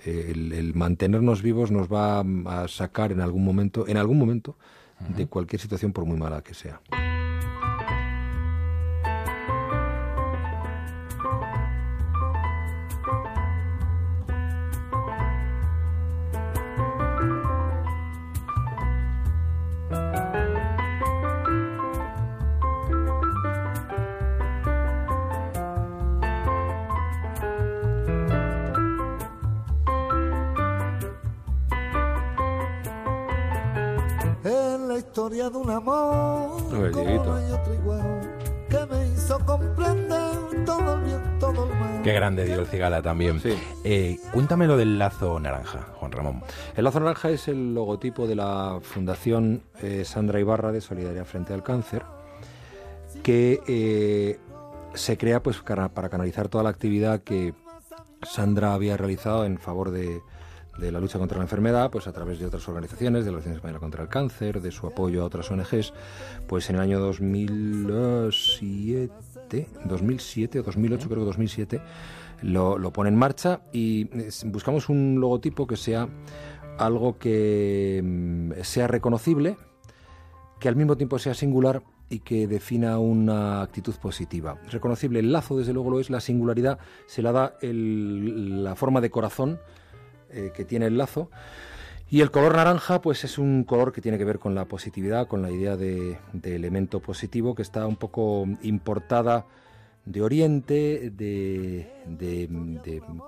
[0.06, 4.58] Eh, el, mantenernos vivos nos va a sacar en algún momento, en algún momento,
[5.10, 6.80] de cualquier situación por muy mala que sea.
[35.56, 36.92] De un amor
[38.70, 42.02] que me hizo comprender todo el bien, todo el mal.
[42.04, 43.40] Qué grande dio el cigala también.
[43.40, 43.54] Sí.
[43.84, 46.44] Eh, cuéntame lo del lazo naranja, Juan Ramón.
[46.76, 51.54] El lazo naranja es el logotipo de la Fundación eh, Sandra Ibarra de Solidaridad Frente
[51.54, 52.04] al Cáncer,
[53.24, 54.40] que eh,
[54.94, 57.54] se crea pues para canalizar toda la actividad que
[58.24, 60.22] Sandra había realizado en favor de
[60.78, 63.58] de la lucha contra la enfermedad, pues a través de otras organizaciones, de la Organización
[63.58, 65.94] Española contra el Cáncer, de su apoyo a otras ONGs,
[66.48, 71.82] pues en el año 2007, 2007 o 2008, creo que 2007,
[72.42, 74.10] lo, pone en marcha y
[74.46, 76.10] buscamos un logotipo que sea
[76.78, 79.56] algo que mm, sea reconocible,
[80.60, 84.60] que al mismo tiempo sea singular y que defina una actitud positiva.
[84.70, 89.10] Reconocible el lazo, desde luego lo es, la singularidad se la da la forma de
[89.10, 89.60] corazón,
[90.30, 91.30] eh, que tiene el lazo.
[92.10, 95.28] Y el color naranja, pues es un color que tiene que ver con la positividad,
[95.28, 99.48] con la idea de, elemento positivo, que está un poco importada
[100.06, 101.90] de Oriente, de,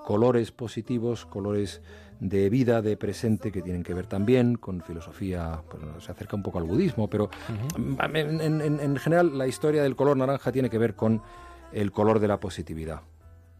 [0.06, 1.82] colores positivos, colores
[2.20, 5.64] de vida, de presente, que tienen que ver también con filosofía,
[6.00, 7.32] se acerca un poco al budismo, pero
[8.00, 11.24] en general la historia del color naranja tiene que ver con
[11.74, 13.02] el color de la positividad.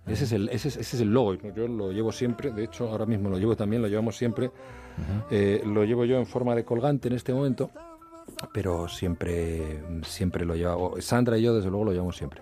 [0.08, 3.30] Ese es, el, ese, es, el logo, yo lo llevo siempre, de hecho ahora mismo
[3.30, 4.52] lo llevo también, lo llevamos siempre,
[5.30, 7.70] eh, lo llevo yo en forma de colgante en este momento,
[8.54, 12.42] pero siempre, siempre lo llevo, Sandra y yo desde luego lo llevamos siempre.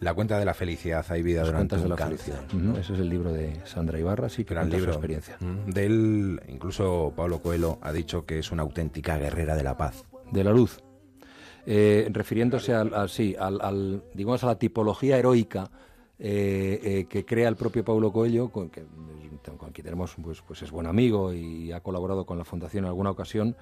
[0.00, 2.34] La cuenta de la felicidad, hay vida Las durante cuentas de un la cáncer.
[2.34, 2.78] felicidad.
[2.80, 4.92] Ese es el libro de Sandra Ibarra, sí, que Gran cuenta su libro.
[4.94, 5.36] experiencia.
[5.66, 10.04] De él, incluso Pablo Coelho ha dicho que es una auténtica guerrera de la paz.
[10.32, 10.80] de la luz.
[11.66, 15.70] Eh, refiriéndose al, al- sí, al, al, digamos a la tipología heroica
[16.18, 18.84] eh, eh, que crea el propio Paulo Coelho, con, que,
[19.56, 22.88] con quien tenemos, pues, pues es buen amigo y ha colaborado con la Fundación en
[22.88, 23.56] alguna ocasión.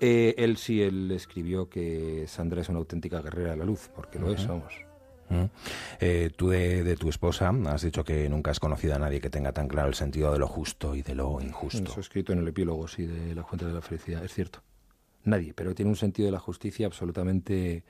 [0.00, 4.18] Eh, él sí, él escribió que Sandra es una auténtica guerrera de la luz, porque
[4.18, 4.74] lo es, vamos.
[6.00, 9.28] Eh, tú de, de tu esposa has dicho que nunca has conocido a nadie que
[9.28, 11.90] tenga tan claro el sentido de lo justo y de lo injusto.
[11.90, 14.60] Eso escrito en el epílogo, sí, de La Fuente de la Felicidad, es cierto.
[15.24, 17.84] Nadie, pero tiene un sentido de la justicia absolutamente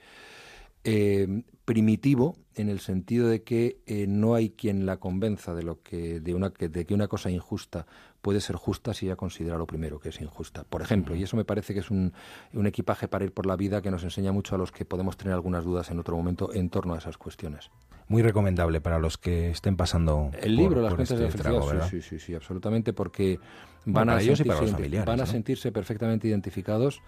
[0.83, 5.81] eh, primitivo en el sentido de que eh, no hay quien la convenza de lo
[5.81, 7.85] que de una que- de que una cosa injusta
[8.21, 10.63] puede ser justa si ella considera lo primero que es injusta.
[10.65, 12.11] Por ejemplo, y eso me parece que es un,
[12.53, 15.15] un equipaje para ir por la vida que nos enseña mucho a los que podemos
[15.15, 17.69] tener algunas dudas en otro momento en torno a esas cuestiones.
[18.07, 21.31] Muy recomendable para los que estén pasando El por- libro, las por cuentas de la
[21.31, 23.39] felicidad, sí, sí, sí, sí, absolutamente, porque
[23.85, 25.31] Bueno, van, a y sentirse, para los van a ¿no?
[25.31, 27.01] sentirse perfectamente identificados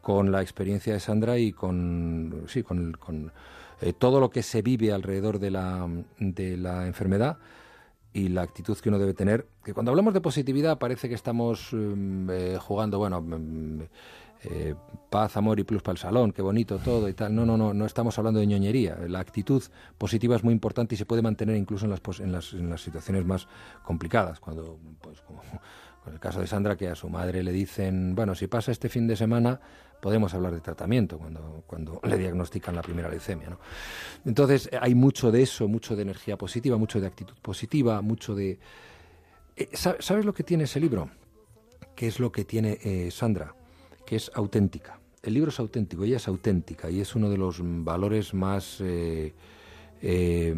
[0.00, 3.32] con la experiencia de Sandra y con, sí, con,
[3.80, 5.88] eh, todo lo que se vive alrededor de la,
[6.18, 7.38] de la enfermedad
[8.12, 9.46] y la actitud que uno debe tener.
[9.64, 13.80] Que cuando hablamos de positividad parece que estamos mm, eh, jugando, bueno, mm,
[14.42, 14.74] eh,
[15.10, 17.34] paz, amor y plus para el salón, qué bonito todo y tal.
[17.34, 18.96] No, no, no, no estamos hablando de ñoñería.
[19.06, 19.62] La actitud
[19.98, 22.80] positiva es muy importante y se puede mantener incluso en las, en las, en las
[22.80, 23.46] situaciones más
[23.84, 24.40] complicadas.
[24.40, 25.42] Cuando, pues, como
[26.02, 28.88] con el caso de Sandra, que a su madre le dicen, bueno, si pasa este
[28.88, 29.60] fin de semana,
[30.00, 33.50] podemos hablar de tratamiento cuando, cuando le diagnostican la primera leucemia.
[33.50, 33.58] ¿no?
[34.24, 38.58] Entonces, hay mucho de eso, mucho de energía positiva, mucho de actitud positiva, mucho de...
[39.56, 41.10] Eh, ¿sab- ¿Sabes lo que tiene ese libro?
[41.94, 43.54] ¿Qué es lo que tiene eh, Sandra?
[44.06, 44.98] Que es auténtica.
[45.22, 49.34] El libro es auténtico, ella es auténtica y es uno de los valores más eh,
[50.00, 50.54] eh,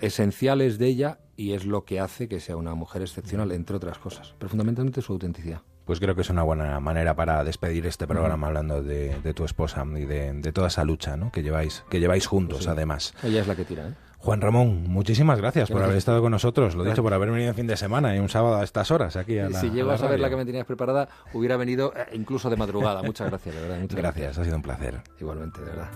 [0.00, 3.98] esenciales de ella y es lo que hace que sea una mujer excepcional, entre otras
[3.98, 4.34] cosas.
[4.38, 5.60] Pero fundamentalmente su autenticidad.
[5.88, 9.46] Pues creo que es una buena manera para despedir este programa hablando de, de tu
[9.46, 11.32] esposa y de, de toda esa lucha ¿no?
[11.32, 12.70] que lleváis que lleváis juntos, Pues sí.
[12.70, 13.14] además.
[13.24, 13.94] Ella es la que tira, ¿eh?
[14.18, 16.74] Juan Ramón, muchísimas gracias por haber estado con nosotros.
[16.74, 19.16] Lo dicho, por haber venido en fin de semana y un sábado a estas horas
[19.16, 21.94] aquí a la si llego a a saber la que me tenías preparada, hubiera venido
[21.96, 23.02] eh, incluso de madrugada.
[23.02, 23.78] Muchas gracias, de verdad.
[23.80, 25.00] Muchas Gracias, ha sido un placer.
[25.18, 25.88] Igualmente, de verdad.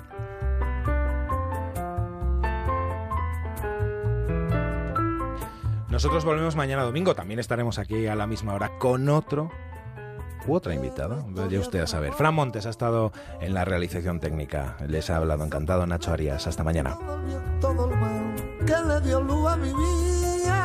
[5.90, 7.14] Nosotros volvemos mañana domingo.
[7.14, 9.51] También estaremos aquí a la misma hora con otro
[10.47, 11.24] u otra invitada.
[11.51, 12.12] Ya usted a saber.
[12.12, 14.76] Fran Montes ha estado en la realización técnica.
[14.86, 16.47] Les ha hablado encantado Nacho Arias.
[16.47, 16.97] Hasta mañana.
[17.61, 18.34] todo el mal
[18.66, 20.62] que le dio luz a mi vida,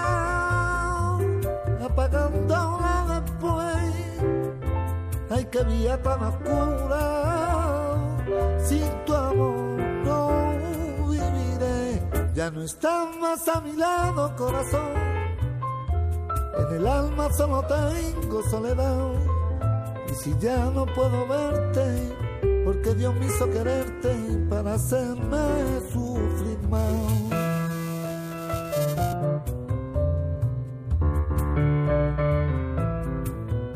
[1.83, 3.77] apagándola después.
[5.29, 7.95] Ay, que vía tan oscura,
[8.59, 10.53] sin tu amor no
[11.09, 12.01] viviré.
[12.33, 14.91] Ya no estás más a mi lado, corazón.
[16.59, 19.36] En el alma solo tengo soledad.
[20.09, 22.13] Y si ya no puedo verte,
[22.65, 24.15] porque Dios me hizo quererte
[24.49, 27.37] para hacerme sufrir más.